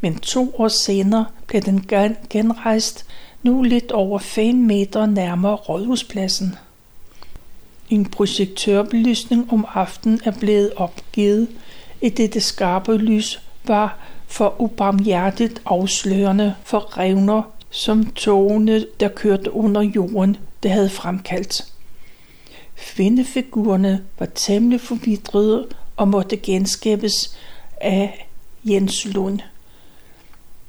men 0.00 0.18
to 0.18 0.54
år 0.58 0.68
senere 0.68 1.26
blev 1.46 1.62
den 1.62 1.86
genrejst 2.30 3.06
nu 3.42 3.62
lidt 3.62 3.92
over 3.92 4.18
5 4.18 4.54
meter 4.54 5.06
nærmere 5.06 5.54
Rådhuspladsen. 5.54 6.54
En 7.90 8.04
projektørbelysning 8.04 9.52
om 9.52 9.66
aftenen 9.74 10.20
er 10.24 10.30
blevet 10.40 10.70
opgivet, 10.76 11.48
i 12.00 12.08
det 12.08 12.34
det 12.34 12.42
skarpe 12.42 12.96
lys 12.96 13.40
var 13.64 13.98
for 14.26 14.60
ubarmhjertigt 14.60 15.62
afslørende 15.64 16.54
for 16.64 16.98
revner, 16.98 17.42
som 17.70 18.06
togene, 18.06 18.84
der 19.00 19.08
kørte 19.08 19.52
under 19.52 19.80
jorden, 19.80 20.36
det 20.62 20.70
havde 20.70 20.90
fremkaldt. 20.90 21.71
Kvindefigurerne 22.82 24.04
var 24.18 24.26
temmelig 24.26 24.80
forvidrede 24.80 25.68
og 25.96 26.08
måtte 26.08 26.36
genskabes 26.36 27.36
af 27.80 28.28
Jens 28.64 29.04
Lund. 29.04 29.40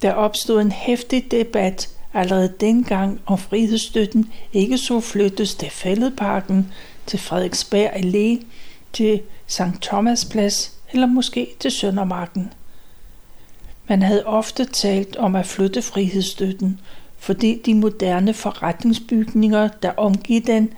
Der 0.02 0.14
opstod 0.14 0.62
en 0.62 0.72
hæftig 0.72 1.32
debat 1.32 1.90
allerede 2.14 2.54
dengang 2.60 3.22
om 3.26 3.38
frihedsstøtten 3.38 4.32
ikke 4.54 4.78
så 4.78 5.00
flyttes 5.00 5.56
til 5.56 5.70
Fælledparken, 5.70 6.74
til 7.06 7.20
Frederiksberg 7.20 7.94
Allé, 7.96 8.46
til 8.94 9.22
St. 9.48 9.82
Thomas 9.82 10.26
Plads 10.26 10.74
eller 10.92 11.08
måske 11.08 11.48
til 11.60 11.72
Søndermarken. 11.72 12.54
Man 13.88 14.02
havde 14.02 14.26
ofte 14.26 14.66
talt 14.66 15.16
om 15.16 15.36
at 15.36 15.46
flytte 15.46 15.82
frihedsstøtten, 15.82 16.80
fordi 17.18 17.62
de 17.66 17.74
moderne 17.74 18.34
forretningsbygninger, 18.34 19.68
der 19.68 19.92
omgiver 19.92 20.42
den, 20.42 20.74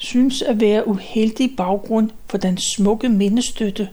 synes 0.00 0.42
at 0.42 0.60
være 0.60 0.88
uheldig 0.88 1.56
baggrund 1.56 2.10
for 2.26 2.38
den 2.38 2.58
smukke 2.58 3.08
mindestøtte, 3.08 3.88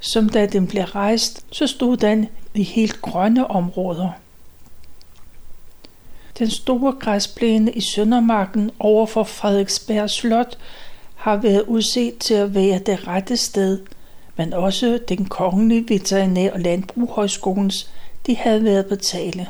som 0.00 0.28
da 0.28 0.46
den 0.46 0.66
blev 0.66 0.82
rejst, 0.82 1.46
så 1.50 1.66
stod 1.66 1.96
den 1.96 2.28
i 2.54 2.62
helt 2.62 3.02
grønne 3.02 3.46
områder. 3.46 4.10
Den 6.38 6.50
store 6.50 6.92
græsplæne 6.92 7.72
i 7.72 7.80
Søndermarken 7.80 8.70
over 8.78 9.06
for 9.06 9.24
Frederiksberg 9.24 10.10
Slot 10.10 10.58
har 11.14 11.36
været 11.36 11.62
udset 11.62 12.18
til 12.18 12.34
at 12.34 12.54
være 12.54 12.78
det 12.78 13.06
rette 13.06 13.36
sted, 13.36 13.80
men 14.36 14.52
også 14.52 14.98
den 15.08 15.24
kongelige 15.24 15.88
veterinær- 15.88 16.52
og 16.52 16.60
landbrugshøjskolens, 16.60 17.90
de 18.26 18.36
havde 18.36 18.64
været 18.64 18.86
på 18.86 18.96
tale. 18.96 19.46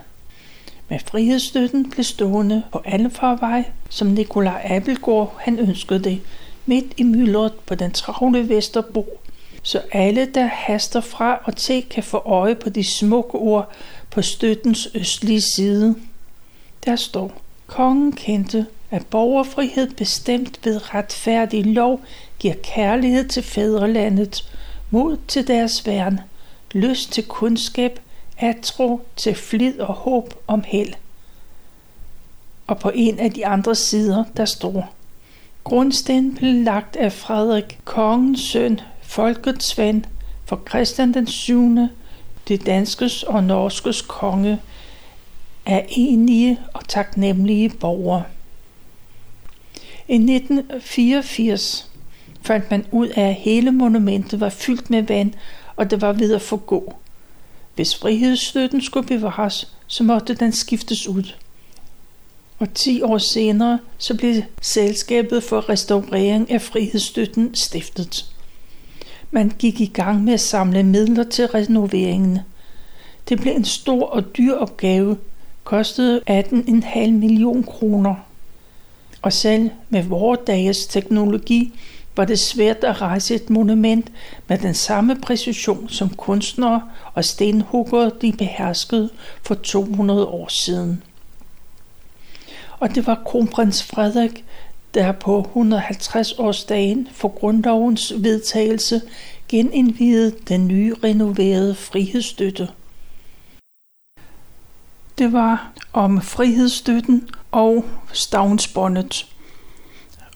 Men 0.90 1.00
frihedsstøtten 1.00 1.90
blev 1.90 2.04
stående 2.04 2.62
på 2.72 2.82
Alfarvej, 2.84 3.64
som 3.88 4.08
Nikolaj 4.08 4.62
Abelgaard 4.64 5.36
han 5.40 5.58
ønskede 5.58 6.04
det, 6.04 6.20
midt 6.66 6.92
i 6.96 7.02
myldret 7.02 7.52
på 7.66 7.74
den 7.74 7.92
travle 7.92 8.48
Vesterbro, 8.48 9.20
så 9.62 9.82
alle, 9.92 10.26
der 10.26 10.46
haster 10.46 11.00
fra 11.00 11.40
og 11.44 11.56
til, 11.56 11.82
kan 11.90 12.02
få 12.02 12.16
øje 12.16 12.54
på 12.54 12.68
de 12.68 12.84
smukke 12.84 13.34
ord 13.34 13.72
på 14.10 14.22
støttens 14.22 14.88
østlige 14.94 15.40
side. 15.40 15.96
Der 16.84 16.96
står, 16.96 17.32
kongen 17.66 18.12
kendte, 18.12 18.66
at 18.90 19.06
borgerfrihed 19.06 19.90
bestemt 19.90 20.60
ved 20.64 20.94
retfærdig 20.94 21.66
lov 21.66 22.00
giver 22.38 22.54
kærlighed 22.62 23.28
til 23.28 23.42
fædrelandet, 23.42 24.50
mod 24.90 25.16
til 25.28 25.48
deres 25.48 25.86
værn, 25.86 26.20
lyst 26.72 27.12
til 27.12 27.24
kundskab, 27.24 28.00
atro 28.40 29.00
til 29.16 29.34
flid 29.34 29.80
og 29.80 29.94
håb 29.94 30.34
om 30.46 30.62
held. 30.66 30.92
Og 32.66 32.78
på 32.78 32.90
en 32.94 33.18
af 33.18 33.32
de 33.32 33.46
andre 33.46 33.74
sider, 33.74 34.24
der 34.36 34.44
står, 34.44 34.94
Grundsten 35.64 36.38
lagt 36.40 36.96
af 36.96 37.12
Frederik, 37.12 37.78
kongens 37.84 38.40
søn, 38.40 38.80
folkets 39.02 39.78
ven, 39.78 40.06
for 40.44 40.62
Christian 40.68 41.14
den 41.14 41.26
7., 41.26 41.88
det 42.48 42.66
danskes 42.66 43.22
og 43.22 43.44
norskes 43.44 44.02
konge, 44.02 44.60
er 45.66 45.82
enige 45.88 46.58
og 46.74 46.88
taknemmelige 46.88 47.68
borgere. 47.68 48.24
I 50.08 50.14
1984 50.14 51.90
fandt 52.42 52.70
man 52.70 52.86
ud 52.90 53.08
af, 53.08 53.28
at 53.28 53.34
hele 53.34 53.72
monumentet 53.72 54.40
var 54.40 54.48
fyldt 54.48 54.90
med 54.90 55.02
vand, 55.02 55.32
og 55.76 55.90
det 55.90 56.00
var 56.00 56.12
ved 56.12 56.34
at 56.34 56.42
forgå. 56.42 56.94
Hvis 57.74 57.96
frihedsstøtten 57.96 58.80
skulle 58.82 59.06
bevares, 59.06 59.74
så 59.86 60.02
måtte 60.02 60.34
den 60.34 60.52
skiftes 60.52 61.08
ud. 61.08 61.34
Og 62.58 62.74
ti 62.74 63.02
år 63.02 63.18
senere 63.18 63.78
så 63.98 64.16
blev 64.16 64.42
Selskabet 64.62 65.42
for 65.42 65.68
Restaurering 65.68 66.50
af 66.50 66.62
Frihedsstøtten 66.62 67.54
stiftet. 67.54 68.24
Man 69.30 69.52
gik 69.58 69.80
i 69.80 69.86
gang 69.86 70.24
med 70.24 70.32
at 70.32 70.40
samle 70.40 70.82
midler 70.82 71.24
til 71.24 71.46
renoveringen. 71.46 72.38
Det 73.28 73.40
blev 73.40 73.52
en 73.52 73.64
stor 73.64 74.06
og 74.06 74.36
dyr 74.36 74.54
opgave, 74.54 75.16
kostede 75.64 76.20
18,5 76.30 77.10
million 77.10 77.62
kroner. 77.62 78.14
Og 79.22 79.32
selv 79.32 79.70
med 79.88 80.02
vores 80.02 80.40
dages 80.46 80.86
teknologi 80.86 81.72
var 82.20 82.26
det 82.26 82.38
svært 82.38 82.84
at 82.84 83.00
rejse 83.00 83.34
et 83.34 83.50
monument 83.50 84.12
med 84.48 84.58
den 84.58 84.74
samme 84.74 85.16
præcision 85.20 85.88
som 85.88 86.08
kunstnere 86.08 86.82
og 87.14 87.24
stenhuggere 87.24 88.10
de 88.22 88.32
beherskede 88.32 89.10
for 89.42 89.54
200 89.54 90.26
år 90.26 90.48
siden. 90.48 91.02
Og 92.78 92.94
det 92.94 93.06
var 93.06 93.22
kronprins 93.26 93.82
Frederik, 93.82 94.44
der 94.94 95.12
på 95.12 95.50
150-årsdagen 95.56 97.08
for 97.12 97.28
grundlovens 97.28 98.12
vedtagelse 98.16 99.02
genindvidede 99.48 100.36
den 100.48 100.68
nye 100.68 100.94
renoverede 101.04 101.74
frihedsstøtte. 101.74 102.68
Det 105.18 105.32
var 105.32 105.72
om 105.92 106.22
frihedsstøtten 106.22 107.28
og 107.50 107.84
stavnsbåndet. 108.12 109.26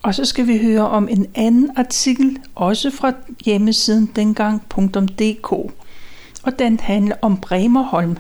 Og 0.05 0.15
så 0.15 0.25
skal 0.25 0.47
vi 0.47 0.59
høre 0.59 0.89
om 0.89 1.09
en 1.09 1.27
anden 1.35 1.71
artikel, 1.77 2.39
også 2.55 2.91
fra 2.91 3.13
hjemmesiden 3.45 4.07
dengang.dk, 4.07 5.53
og 6.43 6.59
den 6.59 6.81
handler 6.81 7.17
om 7.23 7.41
Bremerholm. 7.41 8.17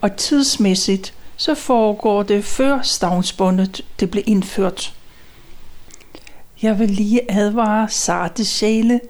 Og 0.00 0.16
tidsmæssigt, 0.16 1.14
så 1.36 1.54
foregår 1.54 2.22
det 2.22 2.44
før 2.44 2.82
stavnsbåndet 2.82 3.84
det 4.00 4.10
blev 4.10 4.22
indført. 4.26 4.94
Jeg 6.62 6.78
vil 6.78 6.90
lige 6.90 7.32
advare 7.32 7.88
sarte 7.88 8.44
sjæle 8.44 9.00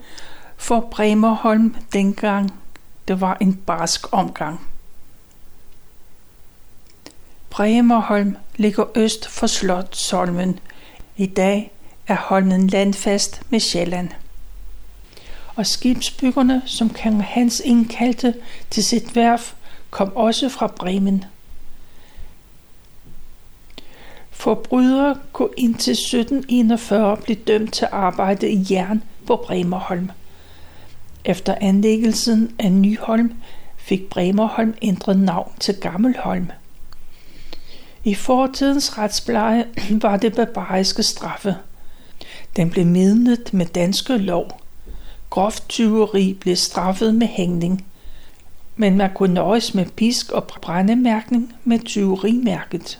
for 0.57 0.79
Bremerholm 0.91 1.75
dengang 1.93 2.53
det 3.07 3.21
var 3.21 3.37
en 3.41 3.53
barsk 3.53 4.13
omgang. 4.13 4.67
Bremerholm 7.49 8.37
ligger 8.55 8.85
øst 8.95 9.27
for 9.29 9.47
Slotsholmen. 9.47 10.59
I 11.17 11.25
dag 11.25 11.71
er 12.07 12.15
Holmen 12.15 12.67
landfast 12.67 13.41
med 13.49 13.59
Sjælland. 13.59 14.09
Og 15.55 15.67
skibsbyggerne, 15.67 16.61
som 16.65 16.89
kong 16.89 17.23
Hans 17.23 17.61
indkaldte 17.65 18.33
til 18.69 18.83
sit 18.83 19.15
værf, 19.15 19.53
kom 19.89 20.15
også 20.15 20.49
fra 20.49 20.67
Bremen. 20.67 21.25
Forbrydere 24.31 25.17
kunne 25.33 25.49
indtil 25.57 25.91
1741 25.91 27.17
blive 27.17 27.39
dømt 27.47 27.73
til 27.73 27.87
arbejde 27.91 28.49
i 28.49 28.65
jern 28.71 29.03
på 29.27 29.35
Bremerholm. 29.45 30.11
Efter 31.25 31.55
anlæggelsen 31.61 32.55
af 32.59 32.71
Nyholm 32.71 33.33
fik 33.77 34.09
Bremerholm 34.09 34.73
ændret 34.81 35.19
navn 35.19 35.51
til 35.59 35.75
Gammelholm. 35.75 36.51
I 38.07 38.13
fortidens 38.13 38.97
retspleje 38.97 39.65
var 40.01 40.17
det 40.17 40.35
barbariske 40.35 41.03
straffe. 41.03 41.55
Den 42.55 42.69
blev 42.69 42.85
midnet 42.85 43.53
med 43.53 43.65
danske 43.65 44.17
lov. 44.17 44.61
Groft 45.29 45.69
tyveri 45.69 46.33
blev 46.33 46.55
straffet 46.55 47.15
med 47.15 47.27
hængning. 47.27 47.85
Men 48.75 48.97
man 48.97 49.13
kunne 49.13 49.33
nøjes 49.33 49.73
med 49.73 49.85
pisk 49.85 50.31
og 50.31 50.43
brændemærkning 50.43 51.53
med 51.63 51.79
tyverimærket. 51.79 52.99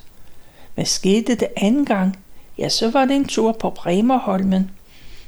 Hvad 0.76 0.86
skete 0.86 1.36
det 1.36 1.48
anden 1.58 1.86
gang? 1.86 2.20
Ja, 2.58 2.70
så 2.70 2.92
var 2.92 3.06
det 3.06 3.16
en 3.16 3.26
tur 3.26 3.52
på 3.52 3.70
Bremerholmen. 3.70 4.72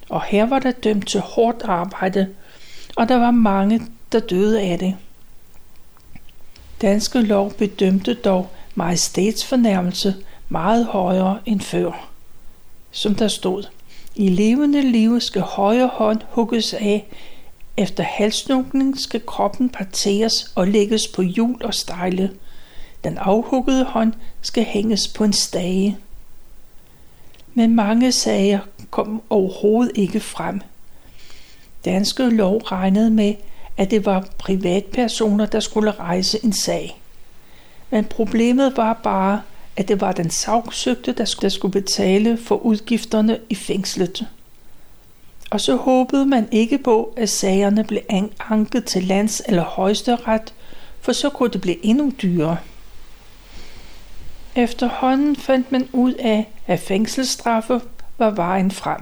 Og 0.09 0.23
her 0.23 0.45
var 0.45 0.59
der 0.59 0.71
dømt 0.71 1.07
til 1.07 1.19
hårdt 1.19 1.63
arbejde, 1.63 2.27
og 2.95 3.09
der 3.09 3.15
var 3.15 3.31
mange, 3.31 3.81
der 4.11 4.19
døde 4.19 4.61
af 4.61 4.79
det. 4.79 4.95
Danske 6.81 7.21
lov 7.21 7.53
bedømte 7.53 8.13
dog 8.13 8.49
majestætsfornærmelse 8.77 10.15
meget 10.49 10.85
højere 10.85 11.39
end 11.45 11.61
før. 11.61 12.09
Som 12.91 13.15
der 13.15 13.27
stod, 13.27 13.63
i 14.15 14.29
levende 14.29 14.81
liv 14.81 15.19
skal 15.19 15.41
højre 15.41 15.87
hånd 15.93 16.21
hugges 16.29 16.73
af, 16.73 17.07
efter 17.77 18.03
halsnukning 18.03 18.99
skal 18.99 19.25
kroppen 19.25 19.69
parteres 19.69 20.51
og 20.55 20.67
lægges 20.67 21.07
på 21.07 21.21
hjul 21.21 21.63
og 21.63 21.73
stejle. 21.73 22.31
Den 23.03 23.17
afhuggede 23.17 23.85
hånd 23.85 24.13
skal 24.41 24.63
hænges 24.63 25.07
på 25.07 25.23
en 25.23 25.33
stage. 25.33 25.97
Men 27.53 27.75
mange 27.75 28.11
sager 28.11 28.59
kom 28.91 29.21
overhovedet 29.29 29.91
ikke 29.95 30.19
frem. 30.19 30.61
Danske 31.85 32.29
lov 32.29 32.57
regnede 32.57 33.09
med, 33.09 33.33
at 33.77 33.91
det 33.91 34.05
var 34.05 34.27
privatpersoner, 34.37 35.45
der 35.45 35.59
skulle 35.59 35.91
rejse 35.91 36.39
en 36.43 36.53
sag. 36.53 37.01
Men 37.89 38.05
problemet 38.05 38.77
var 38.77 38.93
bare, 38.93 39.41
at 39.77 39.87
det 39.87 40.01
var 40.01 40.11
den 40.11 40.29
sagsøgte, 40.29 41.11
der 41.11 41.49
skulle 41.49 41.71
betale 41.71 42.37
for 42.37 42.55
udgifterne 42.55 43.39
i 43.49 43.55
fængslet. 43.55 44.27
Og 45.49 45.61
så 45.61 45.75
håbede 45.75 46.25
man 46.25 46.47
ikke 46.51 46.77
på, 46.77 47.13
at 47.17 47.29
sagerne 47.29 47.83
blev 47.83 48.01
anket 48.49 48.85
til 48.85 49.03
lands- 49.03 49.41
eller 49.47 49.63
højesteret, 49.63 50.53
for 51.01 51.11
så 51.11 51.29
kunne 51.29 51.49
det 51.49 51.61
blive 51.61 51.85
endnu 51.85 52.11
dyrere. 52.21 52.57
Efterhånden 54.55 55.35
fandt 55.35 55.71
man 55.71 55.89
ud 55.93 56.13
af, 56.13 56.49
at 56.67 56.79
fængselsstraffe 56.79 57.81
var 58.17 58.29
vejen 58.29 58.71
frem. 58.71 59.01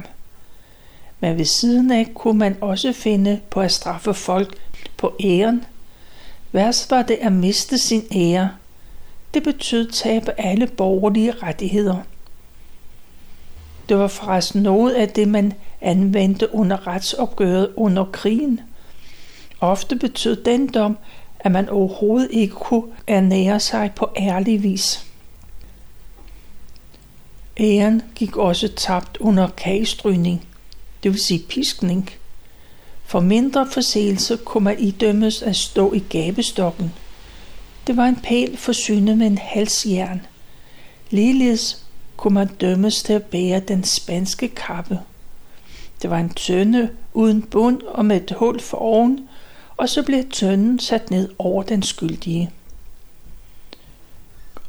Men 1.19 1.37
ved 1.37 1.45
siden 1.45 1.91
af 1.91 2.07
kunne 2.13 2.39
man 2.39 2.57
også 2.61 2.93
finde 2.93 3.39
på 3.49 3.61
at 3.61 3.71
straffe 3.71 4.13
folk 4.13 4.57
på 4.97 5.15
æren. 5.23 5.65
Værst 6.51 6.91
var 6.91 7.01
det 7.01 7.17
at 7.21 7.31
miste 7.31 7.77
sin 7.77 8.03
ære– 8.11 8.49
det 9.35 9.43
betød 9.43 9.91
tab 9.91 10.27
af 10.27 10.51
alle 10.51 10.67
borgerlige 10.67 11.31
rettigheder. 11.31 11.97
Det 13.89 13.97
var 13.97 14.07
forresten 14.07 14.63
noget 14.63 14.93
af 14.93 15.09
det, 15.09 15.27
man 15.27 15.53
anvendte 15.81 16.55
under 16.55 16.87
retsopgøret 16.87 17.73
under 17.75 18.05
krigen. 18.05 18.59
Ofte 19.59 19.95
betød 19.95 20.35
den 20.35 20.67
dom, 20.67 20.97
at 21.39 21.51
man 21.51 21.69
overhovedet 21.69 22.31
ikke 22.31 22.53
kunne 22.53 22.83
ernære 23.07 23.59
sig 23.59 23.91
på 23.95 24.09
ærlig 24.17 24.63
vis. 24.63 25.05
Æren 27.59 28.01
gik 28.15 28.37
også 28.37 28.67
tabt 28.67 29.17
under 29.17 29.47
kagestrygning, 29.47 30.47
det 31.03 31.11
vil 31.11 31.21
sige 31.21 31.43
piskning. 31.49 32.09
For 33.05 33.19
mindre 33.19 33.67
forseelse 33.71 34.37
kunne 34.37 34.63
man 34.63 34.79
idømmes 34.79 35.41
at 35.41 35.55
stå 35.55 35.93
i 35.93 35.99
gabestokken– 35.99 36.93
det 37.87 37.97
var 37.97 38.05
en 38.05 38.15
pæl 38.15 38.57
forsynet 38.57 39.17
med 39.17 39.27
en 39.27 39.37
halsjern. 39.37 40.21
Ligeledes 41.09 41.85
kunne 42.17 42.33
man 42.33 42.47
dømmes 42.47 43.03
til 43.03 43.13
at 43.13 43.23
bære 43.23 43.59
den 43.59 43.83
spanske 43.83 44.47
kappe. 44.47 44.99
Det 46.01 46.09
var 46.09 46.17
en 46.17 46.29
tønde 46.29 46.89
uden 47.13 47.41
bund 47.41 47.81
og 47.81 48.05
med 48.05 48.21
et 48.21 48.31
hul 48.37 48.59
for 48.59 48.77
oven, 48.77 49.29
og 49.77 49.89
så 49.89 50.03
blev 50.03 50.29
tønden 50.29 50.79
sat 50.79 51.11
ned 51.11 51.29
over 51.39 51.63
den 51.63 51.83
skyldige. 51.83 52.51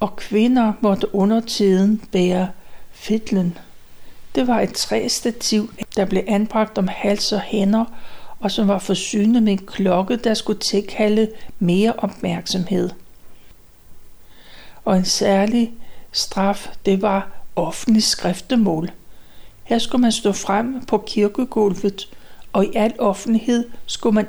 Og 0.00 0.16
kvinder 0.16 0.72
måtte 0.80 1.14
under 1.14 1.40
tiden 1.40 2.02
bære 2.12 2.48
fitlen. 2.92 3.58
Det 4.34 4.46
var 4.46 4.60
et 4.60 4.72
træstativ, 4.72 5.70
der 5.96 6.04
blev 6.04 6.22
anbragt 6.26 6.78
om 6.78 6.88
hals 6.88 7.32
og 7.32 7.40
hænder, 7.40 7.84
og 8.40 8.50
som 8.50 8.68
var 8.68 8.78
forsynet 8.78 9.42
med 9.42 9.52
en 9.52 9.66
klokke, 9.66 10.16
der 10.16 10.34
skulle 10.34 10.60
tilkalde 10.60 11.28
mere 11.58 11.92
opmærksomhed 11.98 12.90
og 14.86 14.96
en 14.96 15.04
særlig 15.04 15.72
straf, 16.12 16.70
det 16.86 17.02
var 17.02 17.30
offentlig 17.56 18.02
skriftemål. 18.02 18.90
Her 19.64 19.78
skulle 19.78 20.02
man 20.02 20.12
stå 20.12 20.32
frem 20.32 20.84
på 20.84 20.98
kirkegulvet, 21.06 22.08
og 22.52 22.64
i 22.64 22.70
al 22.74 22.94
offentlighed 22.98 23.68
skulle 23.86 24.14
man 24.14 24.26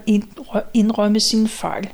indrømme 0.74 1.20
sine 1.20 1.48
fejl. 1.48 1.89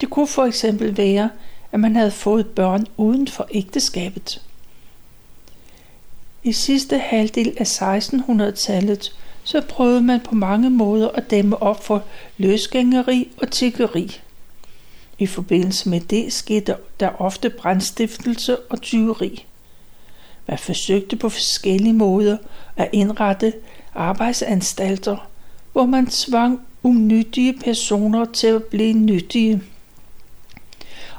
Det 0.00 0.10
kunne 0.10 0.26
for 0.26 0.44
eksempel 0.44 0.96
være, 0.96 1.30
at 1.72 1.80
man 1.80 1.96
havde 1.96 2.10
fået 2.10 2.46
børn 2.46 2.86
uden 2.96 3.28
for 3.28 3.48
ægteskabet. 3.50 4.42
I 6.44 6.52
sidste 6.52 6.98
halvdel 6.98 7.56
af 7.58 7.98
1600-tallet 7.98 9.12
så 9.44 9.62
prøvede 9.68 10.00
man 10.00 10.20
på 10.20 10.34
mange 10.34 10.70
måder 10.70 11.08
at 11.08 11.30
dæmme 11.30 11.62
op 11.62 11.84
for 11.84 12.04
løsgængeri 12.38 13.28
og 13.42 13.50
tiggeri. 13.50 14.20
I 15.18 15.26
forbindelse 15.26 15.88
med 15.88 16.00
det 16.00 16.32
skete 16.32 16.76
der 17.00 17.20
ofte 17.20 17.50
brandstiftelse 17.50 18.56
og 18.56 18.82
tyveri. 18.82 19.46
Man 20.46 20.58
forsøgte 20.58 21.16
på 21.16 21.28
forskellige 21.28 21.92
måder 21.92 22.36
at 22.76 22.88
indrette 22.92 23.52
arbejdsanstalter, 23.94 25.28
hvor 25.72 25.86
man 25.86 26.06
tvang 26.06 26.60
unyttige 26.82 27.58
personer 27.58 28.24
til 28.24 28.46
at 28.46 28.64
blive 28.64 28.92
nyttige. 28.92 29.62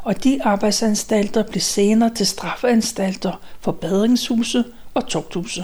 Og 0.03 0.23
de 0.23 0.43
arbejdsanstalter 0.43 1.43
blev 1.43 1.62
senere 1.62 2.15
til 2.15 2.27
straffeanstalter, 2.27 3.41
forbedringshuse 3.60 4.63
og 4.93 5.07
tugthuse. 5.07 5.63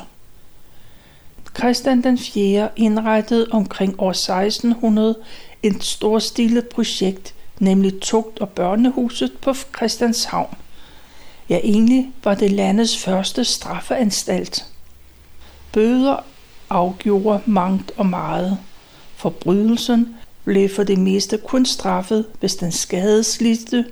Christian 1.58 2.04
den 2.04 2.17
4. 2.17 2.69
indrettede 2.76 3.48
omkring 3.52 3.96
år 4.00 4.10
1600 4.10 5.15
et 5.63 5.84
storstilet 5.84 6.67
projekt 6.67 7.36
nemlig 7.60 8.00
tugt- 8.02 8.39
og 8.39 8.50
børnehuset 8.50 9.32
på 9.42 9.54
Christianshavn. 9.54 10.58
Ja, 11.50 11.60
egentlig 11.63 12.12
var 12.24 12.36
det 12.36 12.52
landets 12.52 12.98
første 12.98 13.44
straffeanstalt. 13.44 14.66
Bøder 15.74 16.16
afgjorde 16.70 17.42
mangt 17.46 17.92
og 17.98 18.06
meget. 18.06 18.58
Forbrydelsen 19.16 20.16
blev 20.44 20.70
for 20.70 20.84
det 20.84 21.00
meste 21.00 21.38
kun 21.38 21.66
straffet, 21.66 22.26
hvis 22.39 22.56
den 22.56 22.72
skadeslidte 22.72 23.86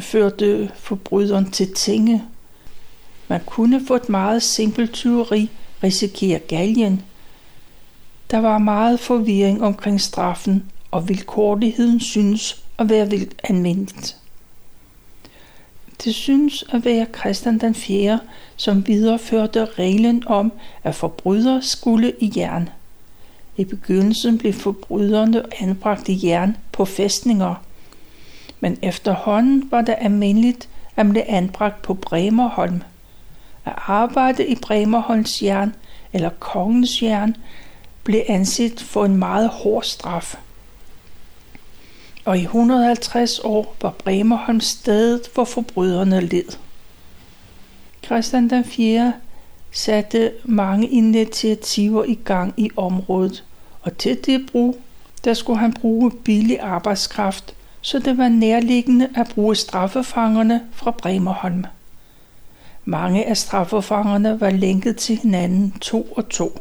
førte 0.00 0.70
forbryderen 0.74 1.50
til 1.50 1.74
tinge. 1.74 2.24
Man 3.28 3.40
kunne 3.46 3.86
få 3.86 3.94
et 3.94 4.08
meget 4.08 4.42
simpelt 4.42 4.92
tyveri 4.92 5.50
risikere 5.82 6.38
galgen. 6.38 7.02
Der 8.30 8.38
var 8.38 8.58
meget 8.58 9.00
forvirring 9.00 9.62
omkring 9.62 10.00
straffen, 10.00 10.64
og 10.90 11.08
vilkårligheden 11.08 12.00
synes 12.00 12.62
at 12.78 12.90
være 12.90 13.10
vildt 13.10 13.40
anvendt. 13.44 14.16
Det 16.04 16.14
synes 16.14 16.64
at 16.72 16.84
være 16.84 17.06
Christian 17.18 17.58
den 17.58 17.74
4., 17.74 18.20
som 18.56 18.86
videreførte 18.86 19.64
reglen 19.64 20.22
om, 20.26 20.52
at 20.84 20.94
forbrydere 20.94 21.62
skulle 21.62 22.12
i 22.20 22.32
jern. 22.36 22.68
I 23.56 23.64
begyndelsen 23.64 24.38
blev 24.38 24.52
forbryderne 24.52 25.42
anbragt 25.62 26.08
i 26.08 26.26
jern 26.26 26.56
på 26.72 26.84
fæstninger, 26.84 27.54
men 28.60 28.78
efterhånden 28.82 29.70
var 29.70 29.80
det 29.80 29.94
almindeligt 29.98 30.68
at 30.96 31.08
blive 31.08 31.30
anbragt 31.30 31.82
på 31.82 31.94
Bremerholm. 31.94 32.82
At 33.64 33.72
arbejde 33.76 34.46
i 34.46 34.54
Bremerholms 34.54 35.42
jern 35.42 35.74
eller 36.12 36.30
kongens 36.38 37.02
jern 37.02 37.36
blev 38.04 38.22
anset 38.28 38.80
for 38.80 39.04
en 39.04 39.16
meget 39.16 39.48
hård 39.48 39.82
straf. 39.82 40.36
Og 42.26 42.38
i 42.38 42.42
150 42.42 43.38
år 43.38 43.76
var 43.82 43.90
Bremerholm 43.90 44.60
stedet, 44.60 45.20
hvor 45.34 45.44
forbryderne 45.44 46.20
led. 46.20 46.56
Christian 48.04 48.50
den 48.50 48.64
4. 48.64 49.12
satte 49.72 50.32
mange 50.44 50.88
initiativer 50.88 52.04
i 52.04 52.14
gang 52.14 52.54
i 52.56 52.70
området, 52.76 53.44
og 53.82 53.98
til 53.98 54.26
det 54.26 54.46
brug, 54.52 54.80
der 55.24 55.34
skulle 55.34 55.58
han 55.58 55.72
bruge 55.72 56.10
billig 56.10 56.60
arbejdskraft, 56.60 57.54
så 57.80 57.98
det 57.98 58.18
var 58.18 58.28
nærliggende 58.28 59.08
at 59.16 59.28
bruge 59.34 59.56
straffefangerne 59.56 60.62
fra 60.72 60.90
Bremerholm. 60.90 61.64
Mange 62.84 63.24
af 63.26 63.36
straffefangerne 63.36 64.40
var 64.40 64.50
lænket 64.50 64.96
til 64.96 65.16
hinanden 65.16 65.70
to 65.80 66.02
og 66.02 66.28
to. 66.28 66.60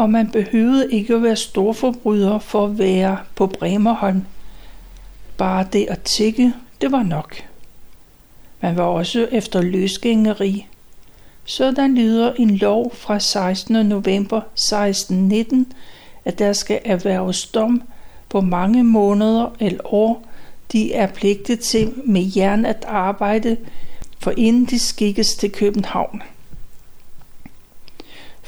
Og 0.00 0.10
man 0.10 0.30
behøvede 0.30 0.92
ikke 0.92 1.14
at 1.14 1.22
være 1.22 1.36
storforbryder 1.36 2.38
for 2.38 2.66
at 2.66 2.78
være 2.78 3.18
på 3.34 3.46
Bremerholm. 3.46 4.22
Bare 5.36 5.66
det 5.72 5.86
at 5.88 6.02
tikke, 6.02 6.52
det 6.80 6.92
var 6.92 7.02
nok. 7.02 7.36
Man 8.60 8.76
var 8.76 8.82
også 8.82 9.28
efter 9.32 9.62
løsgængeri. 9.62 10.66
Sådan 11.44 11.94
lyder 11.94 12.32
en 12.32 12.56
lov 12.56 12.94
fra 12.94 13.18
16. 13.18 13.86
november 13.86 14.36
1619, 14.36 15.72
at 16.24 16.38
der 16.38 16.52
skal 16.52 16.80
erhverves 16.84 17.46
dom 17.46 17.82
på 18.28 18.40
mange 18.40 18.84
måneder 18.84 19.56
eller 19.60 19.94
år, 19.94 20.26
de 20.72 20.94
er 20.94 21.06
pligtet 21.06 21.60
til 21.60 21.92
med 22.04 22.22
jern 22.36 22.64
at 22.64 22.84
arbejde, 22.88 23.56
for 24.18 24.32
inden 24.36 24.64
de 24.64 24.78
skikkes 24.78 25.34
til 25.34 25.52
København. 25.52 26.22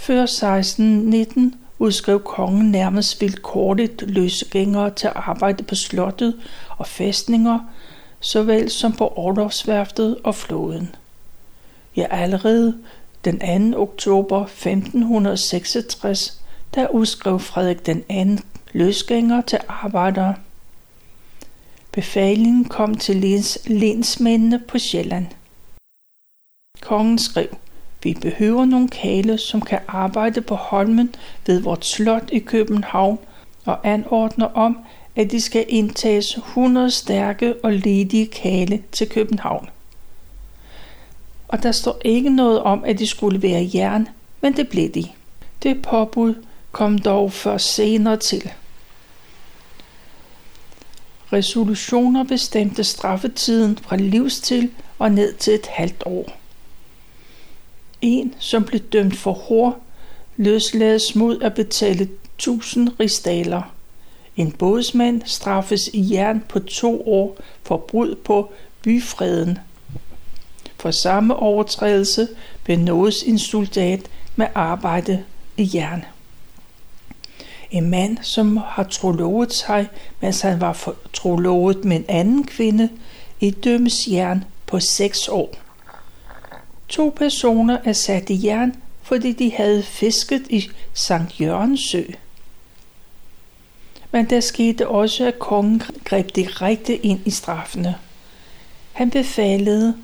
Før 0.03 0.23
1619 0.23 1.55
udskrev 1.79 2.23
kongen 2.23 2.71
nærmest 2.71 3.21
vilkårligt 3.21 4.03
løsgængere 4.03 4.91
til 4.91 5.07
at 5.07 5.12
arbejde 5.17 5.62
på 5.62 5.75
slottet 5.75 6.41
og 6.69 6.87
fæstninger, 6.87 7.59
såvel 8.21 8.71
som 8.71 8.93
på 8.93 9.12
Orlovsværftet 9.17 10.17
og 10.25 10.35
floden. 10.35 10.95
Ja, 11.97 12.07
allerede 12.11 12.79
den 13.25 13.73
2. 13.73 13.83
oktober 13.83 14.45
1566, 14.45 16.41
der 16.75 16.88
udskrev 16.88 17.41
Frederik 17.41 17.87
den 17.87 18.37
2. 18.38 18.43
løsgænger 18.73 19.41
til 19.41 19.59
arbejdere. 19.69 20.35
Befalingen 21.93 22.65
kom 22.65 22.95
til 22.95 23.17
lens, 23.17 23.59
lensmændene 23.67 24.59
på 24.59 24.79
Sjælland. 24.79 25.27
Kongen 26.81 27.19
skrev, 27.19 27.49
vi 28.03 28.15
behøver 28.21 28.65
nogle 28.65 28.88
kale, 28.88 29.38
som 29.38 29.61
kan 29.61 29.79
arbejde 29.88 30.41
på 30.41 30.55
Holmen 30.55 31.15
ved 31.47 31.61
vort 31.61 31.87
slot 31.87 32.31
i 32.33 32.38
København, 32.38 33.19
og 33.65 33.79
anordner 33.88 34.47
om, 34.47 34.79
at 35.17 35.31
de 35.31 35.41
skal 35.41 35.65
indtages 35.69 36.37
100 36.37 36.91
stærke 36.91 37.55
og 37.62 37.73
ledige 37.73 38.27
kale 38.27 38.83
til 38.93 39.09
København. 39.09 39.69
Og 41.49 41.62
der 41.62 41.73
står 41.73 42.01
ikke 42.05 42.31
noget 42.31 42.61
om, 42.61 42.85
at 42.85 42.99
de 42.99 43.07
skulle 43.07 43.43
være 43.43 43.71
jern, 43.75 44.09
men 44.41 44.57
det 44.57 44.69
blev 44.69 44.91
de. 44.91 45.05
Det 45.62 45.83
påbud 45.83 46.35
kom 46.73 46.99
dog 46.99 47.33
først 47.33 47.75
senere 47.75 48.17
til. 48.17 48.51
Resolutioner 51.33 52.25
bestemte 52.25 52.85
straffetiden 52.85 53.79
fra 53.79 53.97
livstid 53.97 54.69
og 54.99 55.12
ned 55.12 55.35
til 55.35 55.55
et 55.55 55.67
halvt 55.67 56.03
år. 56.07 56.41
En, 58.03 58.35
som 58.38 58.65
blev 58.65 58.81
dømt 58.81 59.17
for 59.17 59.33
hår, 59.33 59.85
løslades 60.37 61.15
mod 61.15 61.41
at 61.41 61.55
betale 61.55 62.09
1000 62.37 62.88
rigsdaler. 63.01 63.62
En 64.37 64.53
bådsmand 64.53 65.23
straffes 65.25 65.91
i 65.93 66.15
jern 66.15 66.45
på 66.49 66.59
to 66.59 67.09
år 67.09 67.37
for 67.62 67.77
brud 67.77 68.15
på 68.15 68.53
byfreden. 68.83 69.59
For 70.77 70.91
samme 70.91 71.37
overtrædelse 71.37 72.29
benådes 72.65 73.23
en 73.23 73.38
soldat 73.38 74.01
med 74.37 74.47
arbejde 74.55 75.25
i 75.57 75.71
jern. 75.75 76.05
En 77.71 77.91
mand, 77.91 78.19
som 78.23 78.57
har 78.57 78.83
trolovet 78.83 79.53
sig, 79.53 79.88
mens 80.21 80.41
han 80.41 80.61
var 80.61 80.95
trolovet 81.12 81.85
med 81.85 81.97
en 81.97 82.05
anden 82.09 82.45
kvinde, 82.45 82.88
i 83.41 83.51
dømmes 83.51 84.09
jern 84.09 84.45
på 84.67 84.81
seks 84.81 85.29
år. 85.29 85.62
To 86.92 87.12
personer 87.16 87.78
er 87.85 87.92
sat 87.92 88.31
i 88.31 88.46
jern, 88.46 88.74
fordi 89.02 89.33
de 89.33 89.52
havde 89.52 89.83
fisket 89.83 90.42
i 90.50 90.68
Sankt 90.92 91.40
Jørgens 91.40 91.81
sø. 91.81 92.02
Men 94.11 94.31
der 94.31 94.40
skete 94.40 94.88
også, 94.88 95.26
at 95.26 95.38
kongen 95.38 95.83
greb 96.05 96.37
direkte 96.37 96.96
ind 96.96 97.20
i 97.24 97.31
straffene. 97.31 97.94
Han 98.92 99.11
befalede, 99.11 99.96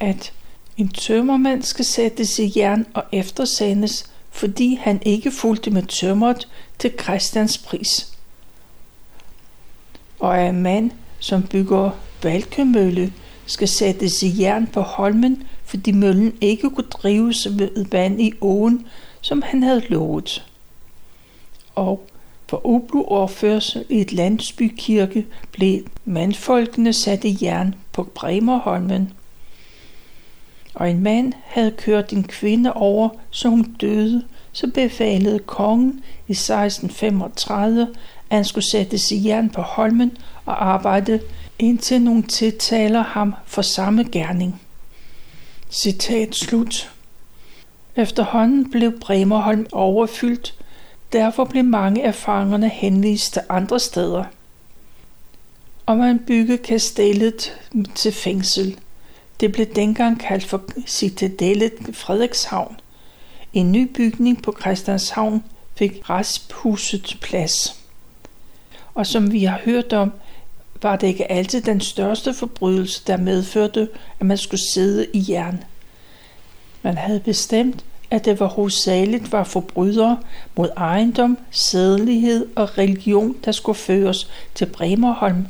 at 0.00 0.32
en 0.76 0.88
tømmermand 0.88 1.62
skal 1.62 1.84
sættes 1.84 2.38
i 2.38 2.52
jern 2.56 2.86
og 2.94 3.04
eftersendes, 3.12 4.10
fordi 4.30 4.74
han 4.74 5.02
ikke 5.04 5.30
fulgte 5.30 5.70
med 5.70 5.82
tømmeret 5.82 6.48
til 6.78 6.92
Christians 7.02 7.58
pris. 7.58 8.12
Og 10.18 10.38
at 10.38 10.48
en 10.48 10.62
mand, 10.62 10.90
som 11.18 11.42
bygger 11.42 11.90
Valkemølle, 12.22 13.12
skal 13.46 13.68
sættes 13.68 14.22
i 14.22 14.42
jern 14.42 14.66
på 14.66 14.80
Holmen, 14.80 15.46
fordi 15.66 15.92
møllen 15.92 16.34
ikke 16.40 16.70
kunne 16.70 16.86
drives 16.90 17.58
ved 17.58 17.84
vand 17.90 18.20
i 18.20 18.32
åen, 18.40 18.86
som 19.20 19.42
han 19.42 19.62
havde 19.62 19.82
lovet. 19.88 20.46
Og 21.74 22.06
for 22.48 22.66
ublu 22.66 23.02
overførsel 23.02 23.84
i 23.88 24.00
et 24.00 24.12
landsbykirke 24.12 25.26
blev 25.52 25.82
mandfolkene 26.04 26.92
sat 26.92 27.24
i 27.24 27.38
jern 27.42 27.74
på 27.92 28.02
Bremerholmen. 28.02 29.12
Og 30.74 30.90
en 30.90 31.02
mand 31.02 31.32
havde 31.44 31.70
kørt 31.70 32.12
en 32.12 32.24
kvinde 32.24 32.72
over, 32.72 33.08
så 33.30 33.48
hun 33.48 33.62
døde, 33.62 34.24
så 34.52 34.70
befalede 34.74 35.38
kongen 35.38 36.04
i 36.28 36.32
1635, 36.32 37.82
at 38.30 38.36
han 38.36 38.44
skulle 38.44 38.70
sættes 38.70 39.12
i 39.12 39.28
jern 39.28 39.50
på 39.50 39.62
Holmen 39.62 40.16
og 40.44 40.66
arbejde, 40.66 41.20
indtil 41.58 42.02
nogle 42.02 42.22
tiltaler 42.22 43.02
ham 43.02 43.34
for 43.46 43.62
samme 43.62 44.04
gerning. 44.04 44.60
Citat 45.76 46.34
slut. 46.34 46.90
Efterhånden 47.96 48.70
blev 48.70 49.00
Bremerholm 49.00 49.66
overfyldt, 49.72 50.54
derfor 51.12 51.44
blev 51.44 51.64
mange 51.64 52.04
af 52.04 52.14
fangerne 52.14 52.68
henvist 52.68 53.32
til 53.32 53.42
andre 53.48 53.80
steder. 53.80 54.24
Og 55.86 55.96
man 55.96 56.18
byggede 56.18 56.58
kastellet 56.58 57.58
til 57.94 58.12
fængsel. 58.12 58.78
Det 59.40 59.52
blev 59.52 59.66
dengang 59.66 60.20
kaldt 60.20 60.44
for 60.44 60.62
Citadellet 60.86 61.72
Frederikshavn. 61.92 62.76
En 63.52 63.72
ny 63.72 63.92
bygning 63.96 64.42
på 64.42 64.56
Christianshavn 64.60 65.44
fik 65.74 66.10
resthuset 66.10 67.16
plads. 67.22 67.82
Og 68.94 69.06
som 69.06 69.32
vi 69.32 69.44
har 69.44 69.60
hørt 69.64 69.92
om, 69.92 70.12
var 70.82 70.96
det 70.96 71.06
ikke 71.06 71.32
altid 71.32 71.60
den 71.60 71.80
største 71.80 72.34
forbrydelse, 72.34 73.02
der 73.06 73.16
medførte, 73.16 73.88
at 74.20 74.26
man 74.26 74.38
skulle 74.38 74.60
sidde 74.72 75.06
i 75.12 75.24
jern. 75.28 75.64
Man 76.82 76.96
havde 76.96 77.20
bestemt, 77.20 77.84
at 78.10 78.24
det 78.24 78.40
var 78.40 78.46
hovedsageligt 78.46 79.32
var 79.32 79.44
forbrydere 79.44 80.18
mod 80.56 80.68
ejendom, 80.76 81.38
sædelighed 81.50 82.46
og 82.56 82.78
religion, 82.78 83.36
der 83.44 83.52
skulle 83.52 83.78
føres 83.78 84.30
til 84.54 84.66
Bremerholm. 84.66 85.46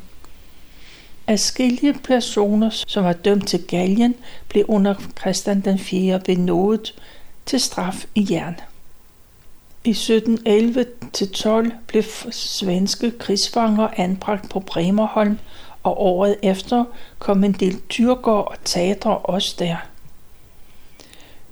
Adskillige 1.27 1.95
personer, 2.05 2.71
som 2.71 3.05
var 3.05 3.13
dømt 3.13 3.49
til 3.49 3.63
galgen, 3.63 4.15
blev 4.49 4.65
under 4.69 4.95
Christian 5.21 5.61
den 5.61 5.79
4. 5.79 6.21
benådet 6.21 6.95
til 7.47 7.61
straf 7.61 8.05
i 8.15 8.27
jern. 8.31 8.57
I 9.87 9.93
1711-12 9.93 11.73
blev 11.87 12.03
svenske 12.31 13.11
krigsfanger 13.11 13.89
anbragt 13.97 14.51
på 14.51 14.61
Bremerholm, 14.61 15.39
og 15.83 16.01
året 16.01 16.37
efter 16.43 16.85
kom 17.19 17.45
en 17.45 17.53
del 17.53 17.81
tyrker 17.89 18.33
og 18.33 18.57
teatre 18.65 19.19
også 19.19 19.57
der. 19.59 19.77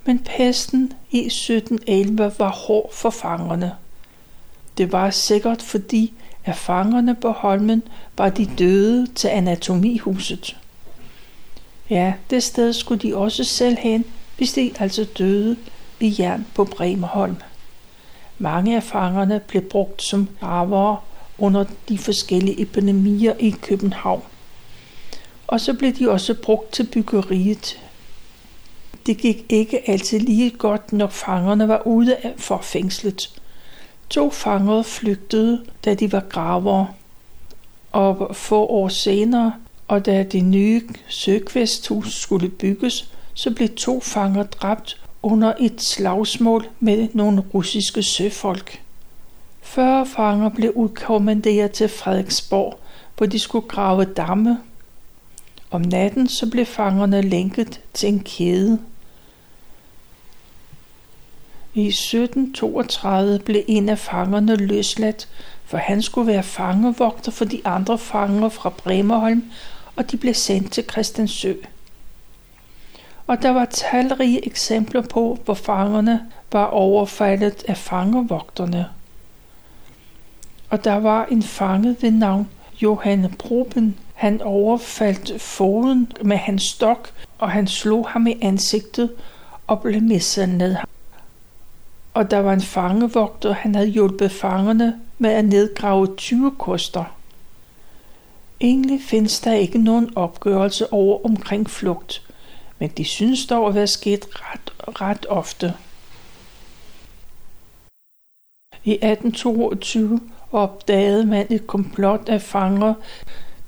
Men 0.04 0.18
pesten 0.18 0.92
i 1.10 1.26
1711 1.26 2.32
var 2.38 2.50
hård 2.50 2.92
for 2.92 3.10
fangerne. 3.10 3.72
Det 4.78 4.92
var 4.92 5.10
sikkert 5.10 5.62
fordi, 5.62 6.12
at 6.44 6.56
fangerne 6.56 7.14
på 7.14 7.30
Holmen 7.30 7.82
var 8.16 8.28
de 8.28 8.50
døde 8.58 9.06
til 9.06 9.28
anatomihuset. 9.28 10.56
Ja, 11.90 12.14
det 12.30 12.42
sted 12.42 12.72
skulle 12.72 13.00
de 13.00 13.16
også 13.16 13.44
selv 13.44 13.76
hen, 13.78 14.04
hvis 14.36 14.52
de 14.52 14.72
altså 14.78 15.04
døde 15.18 15.56
ved 16.00 16.12
jern 16.18 16.46
på 16.54 16.64
Bremerholm. 16.64 17.36
Mange 18.38 18.76
af 18.76 18.82
fangerne 18.82 19.40
blev 19.40 19.62
brugt 19.62 20.02
som 20.02 20.28
gravere 20.40 20.96
under 21.38 21.64
de 21.88 21.98
forskellige 21.98 22.60
epidemier 22.60 23.34
i 23.38 23.50
København. 23.50 24.22
Og 25.46 25.60
så 25.60 25.74
blev 25.74 25.92
de 25.92 26.10
også 26.10 26.34
brugt 26.34 26.72
til 26.72 26.86
byggeriet. 26.92 27.80
Det 29.06 29.18
gik 29.18 29.46
ikke 29.48 29.90
altid 29.90 30.20
lige 30.20 30.50
godt, 30.50 30.92
når 30.92 31.06
fangerne 31.06 31.68
var 31.68 31.86
ude 31.86 32.16
for 32.36 32.60
fængslet. 32.62 33.40
To 34.10 34.30
fanger 34.30 34.82
flygtede, 34.82 35.64
da 35.84 35.94
de 35.94 36.12
var 36.12 36.20
gravere. 36.20 36.88
Og 37.92 38.36
få 38.36 38.66
år 38.66 38.88
senere, 38.88 39.52
og 39.88 40.06
da 40.06 40.22
det 40.22 40.44
nye 40.44 40.82
søkvæsthus 41.08 42.14
skulle 42.14 42.48
bygges, 42.48 43.08
så 43.34 43.50
blev 43.54 43.68
to 43.68 44.00
fanger 44.00 44.42
dræbt 44.42 45.03
under 45.24 45.52
et 45.60 45.82
slagsmål 45.82 46.68
med 46.80 47.08
nogle 47.12 47.44
russiske 47.54 48.02
søfolk. 48.02 48.80
40 49.62 50.06
fanger 50.06 50.48
blev 50.48 50.72
udkommanderet 50.74 51.70
til 51.70 51.88
Frederiksborg, 51.88 52.78
hvor 53.16 53.26
de 53.26 53.38
skulle 53.38 53.68
grave 53.68 54.04
damme. 54.04 54.58
Om 55.70 55.80
natten 55.80 56.28
så 56.28 56.50
blev 56.50 56.66
fangerne 56.66 57.22
lænket 57.22 57.80
til 57.94 58.08
en 58.08 58.20
kæde. 58.20 58.78
I 61.74 61.86
1732 61.86 63.38
blev 63.38 63.62
en 63.68 63.88
af 63.88 63.98
fangerne 63.98 64.56
løsladt, 64.56 65.28
for 65.64 65.78
han 65.78 66.02
skulle 66.02 66.26
være 66.26 66.42
fangevogter 66.42 67.32
for 67.32 67.44
de 67.44 67.60
andre 67.64 67.98
fanger 67.98 68.48
fra 68.48 68.68
Bremerholm, 68.68 69.44
og 69.96 70.10
de 70.10 70.16
blev 70.16 70.34
sendt 70.34 70.72
til 70.72 70.84
Christiansø. 70.90 71.54
Og 73.26 73.42
der 73.42 73.50
var 73.50 73.64
talrige 73.64 74.46
eksempler 74.46 75.02
på, 75.02 75.38
hvor 75.44 75.54
fangerne 75.54 76.20
var 76.52 76.64
overfaldet 76.64 77.64
af 77.68 77.76
fangevogterne. 77.76 78.86
Og 80.70 80.84
der 80.84 80.94
var 80.94 81.24
en 81.24 81.42
fange 81.42 81.96
ved 82.00 82.10
navn 82.10 82.48
Johanne 82.82 83.28
Proben. 83.38 83.96
Han 84.14 84.42
overfaldt 84.42 85.42
foden 85.42 86.12
med 86.22 86.36
hans 86.36 86.62
stok, 86.62 87.10
og 87.38 87.50
han 87.50 87.66
slog 87.66 88.08
ham 88.08 88.26
i 88.26 88.38
ansigtet 88.42 89.10
og 89.66 89.80
blev 89.80 90.02
mishandlet 90.02 90.78
og 92.14 92.30
der 92.30 92.38
var 92.38 92.52
en 92.52 92.60
fangevogter, 92.60 93.52
han 93.52 93.74
havde 93.74 93.88
hjulpet 93.88 94.32
fangerne 94.32 95.00
med 95.18 95.30
at 95.30 95.44
nedgrave 95.44 96.16
20 96.16 96.52
koster. 96.58 97.04
Egentlig 98.60 99.00
findes 99.02 99.40
der 99.40 99.52
ikke 99.52 99.78
nogen 99.78 100.10
opgørelse 100.16 100.92
over 100.92 101.24
omkring 101.24 101.70
flugt, 101.70 102.23
men 102.84 102.90
de 102.96 103.04
synes 103.04 103.46
dog 103.46 103.68
at 103.68 103.74
være 103.74 103.86
sket 103.86 104.26
ret, 104.34 105.00
ret 105.00 105.26
ofte. 105.28 105.74
I 108.84 108.92
1822 108.92 110.20
opdagede 110.52 111.26
man 111.26 111.46
et 111.50 111.66
komplot 111.66 112.28
af 112.28 112.42
fanger, 112.42 112.94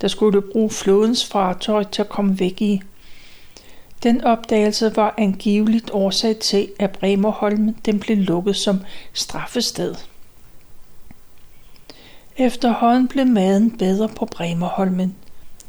der 0.00 0.08
skulle 0.08 0.42
bruge 0.42 0.70
flådens 0.70 1.26
fartøj 1.26 1.84
til 1.84 2.02
at 2.02 2.08
komme 2.08 2.40
væk 2.40 2.62
i. 2.62 2.82
Den 4.02 4.24
opdagelse 4.24 4.96
var 4.96 5.14
angiveligt 5.18 5.90
årsag 5.90 6.36
til, 6.36 6.68
at 6.78 6.90
Bremerholm 6.90 7.74
den 7.74 8.00
blev 8.00 8.16
lukket 8.16 8.56
som 8.56 8.80
straffested. 9.12 9.94
Efterhånden 12.36 13.08
blev 13.08 13.26
maden 13.26 13.78
bedre 13.78 14.08
på 14.08 14.26
Bremerholmen. 14.26 15.16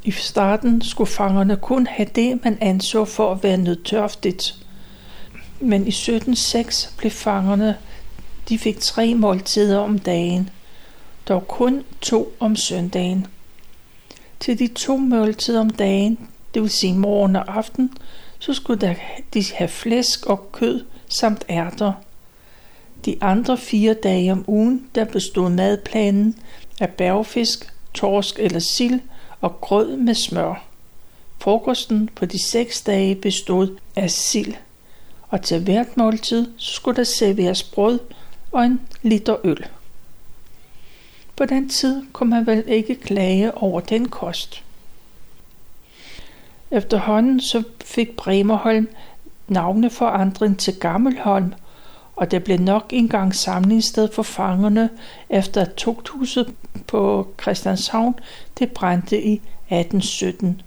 I 0.04 0.10
starten 0.10 0.82
skulle 0.82 1.10
fangerne 1.10 1.56
kun 1.56 1.86
have 1.86 2.08
det, 2.14 2.44
man 2.44 2.58
anså 2.60 3.04
for 3.04 3.32
at 3.32 3.42
være 3.42 3.56
nødtørftigt. 3.56 4.54
Men 5.60 5.86
i 5.86 5.88
1706 5.88 6.94
blev 6.98 7.10
fangerne, 7.10 7.76
de 8.48 8.58
fik 8.58 8.78
tre 8.80 9.14
måltider 9.14 9.78
om 9.78 9.98
dagen, 9.98 10.50
dog 11.28 11.48
kun 11.48 11.84
to 12.00 12.32
om 12.40 12.56
søndagen. 12.56 13.26
Til 14.40 14.58
de 14.58 14.66
to 14.66 14.96
måltider 14.96 15.60
om 15.60 15.70
dagen, 15.70 16.18
det 16.54 16.62
vil 16.62 16.70
sige 16.70 16.94
morgen 16.94 17.36
og 17.36 17.56
aften, 17.56 17.90
så 18.38 18.54
skulle 18.54 18.80
der, 18.80 18.94
de 19.34 19.44
have 19.54 19.68
flæsk 19.68 20.26
og 20.26 20.52
kød 20.52 20.84
samt 21.08 21.44
ærter. 21.50 21.92
De 23.04 23.16
andre 23.20 23.58
fire 23.58 23.94
dage 23.94 24.32
om 24.32 24.44
ugen, 24.46 24.86
der 24.94 25.04
bestod 25.04 25.50
madplanen 25.50 26.38
af 26.80 26.88
bærgefisk, 26.88 27.72
torsk 27.94 28.38
eller 28.38 28.58
sild 28.58 29.00
og 29.40 29.60
grød 29.60 29.96
med 29.96 30.14
smør. 30.14 30.64
Frokosten 31.38 32.08
på 32.16 32.26
de 32.26 32.42
seks 32.42 32.82
dage 32.82 33.14
bestod 33.14 33.78
af 33.96 34.10
sild, 34.10 34.54
og 35.28 35.42
til 35.42 35.64
hvert 35.64 35.96
måltid 35.96 36.52
skulle 36.56 36.96
der 36.96 37.04
serveres 37.04 37.62
brød 37.62 38.00
og 38.52 38.64
en 38.64 38.80
liter 39.02 39.36
øl. 39.44 39.66
På 41.36 41.44
den 41.44 41.68
tid 41.68 42.02
kunne 42.12 42.30
man 42.30 42.46
vel 42.46 42.64
ikke 42.66 42.94
klage 42.94 43.54
over 43.54 43.80
den 43.80 44.08
kost. 44.08 44.64
Efterhånden 46.70 47.40
så 47.40 47.62
fik 47.84 48.16
Bremerholm 48.16 48.88
navneforandring 49.48 50.58
til 50.58 50.74
Gammelholm, 50.80 51.54
og 52.18 52.30
det 52.30 52.44
blev 52.44 52.60
nok 52.60 52.86
engang 52.90 53.34
samlingssted 53.34 54.08
for 54.12 54.22
fangerne, 54.22 54.90
efter 55.30 55.60
at 55.60 55.74
tugthuset 55.74 56.54
på 56.86 57.28
Christianshavn 57.42 58.14
det 58.58 58.72
brændte 58.72 59.22
i 59.22 59.32
1817. 59.32 60.62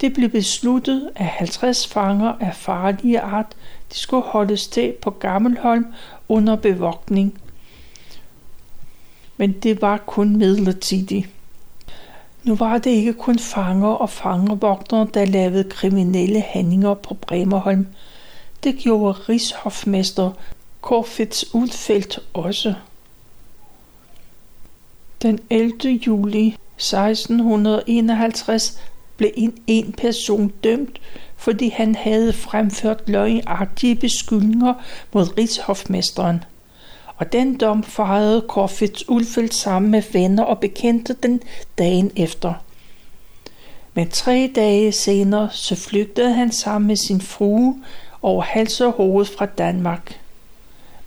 Det 0.00 0.14
blev 0.14 0.28
besluttet, 0.28 1.10
at 1.16 1.26
50 1.26 1.86
fanger 1.86 2.32
af 2.40 2.54
farlige 2.54 3.20
art 3.20 3.46
de 3.92 3.98
skulle 3.98 4.22
holdes 4.22 4.68
til 4.68 4.92
på 5.02 5.10
Gammelholm 5.10 5.86
under 6.28 6.56
bevogtning. 6.56 7.40
Men 9.36 9.52
det 9.52 9.82
var 9.82 9.96
kun 9.96 10.36
midlertidigt. 10.36 11.28
Nu 12.44 12.54
var 12.54 12.78
det 12.78 12.90
ikke 12.90 13.12
kun 13.12 13.38
fanger 13.38 13.88
og 13.88 14.10
fangervogtere, 14.10 15.08
der 15.14 15.24
lavede 15.24 15.64
kriminelle 15.64 16.40
handlinger 16.40 16.94
på 16.94 17.14
Bremerholm. 17.14 17.86
Det 18.64 18.76
gjorde 18.76 19.12
rigshofmester 19.12 20.30
Corfitz 20.86 21.44
Ulfeldt 21.52 22.18
også. 22.34 22.74
Den 25.22 25.38
11. 25.50 25.72
juli 26.06 26.56
1651 26.76 28.80
blev 29.16 29.30
en, 29.34 29.58
en 29.66 29.92
person 29.92 30.52
dømt, 30.64 31.00
fordi 31.36 31.68
han 31.68 31.94
havde 31.94 32.32
fremført 32.32 33.02
løgnagtige 33.06 33.94
beskyldninger 33.94 34.74
mod 35.12 35.38
rigshofmesteren 35.38 36.44
og 37.16 37.32
den 37.32 37.56
dom 37.56 37.82
fejrede 37.82 38.44
Corfitz 38.48 39.02
Ulfeldt 39.08 39.54
sammen 39.54 39.90
med 39.90 40.02
venner 40.12 40.42
og 40.42 40.60
bekendte 40.60 41.16
den 41.22 41.42
dagen 41.78 42.10
efter. 42.16 42.52
Men 43.94 44.10
tre 44.10 44.52
dage 44.54 44.92
senere 44.92 45.48
så 45.52 45.74
flygtede 45.74 46.32
han 46.32 46.52
sammen 46.52 46.88
med 46.88 46.96
sin 46.96 47.20
frue 47.20 47.82
over 48.22 48.42
hals 48.42 48.80
og 48.80 48.92
hoved 48.92 49.24
fra 49.24 49.46
Danmark. 49.46 50.20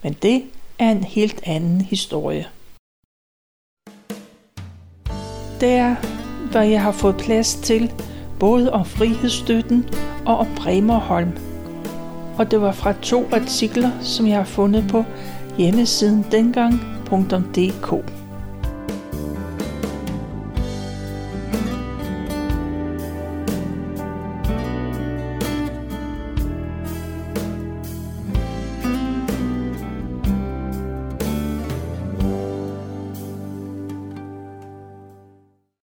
Men 0.04 0.14
det 0.14 0.44
er 0.80 0.92
en 0.92 1.04
helt 1.04 1.42
anden 1.44 1.82
historie. 1.82 2.48
Der, 5.62 5.96
hvor 6.52 6.60
jeg 6.60 6.82
har 6.82 6.92
fået 6.92 7.18
plads 7.18 7.56
til, 7.56 7.92
både 8.40 8.74
om 8.74 8.86
frihedsstøtten 8.86 9.90
og 10.26 10.38
om 10.38 10.48
Bremerholm. 10.56 11.32
Og 12.38 12.52
det 12.52 12.62
var 12.62 12.72
fra 12.72 12.94
to 13.02 13.26
artikler, 13.32 13.92
som 14.02 14.28
jeg 14.28 14.38
har 14.38 14.44
fundet 14.44 14.88
på 14.92 15.04
hjemmesiden 15.58 16.26
dengang.dk. 16.32 18.19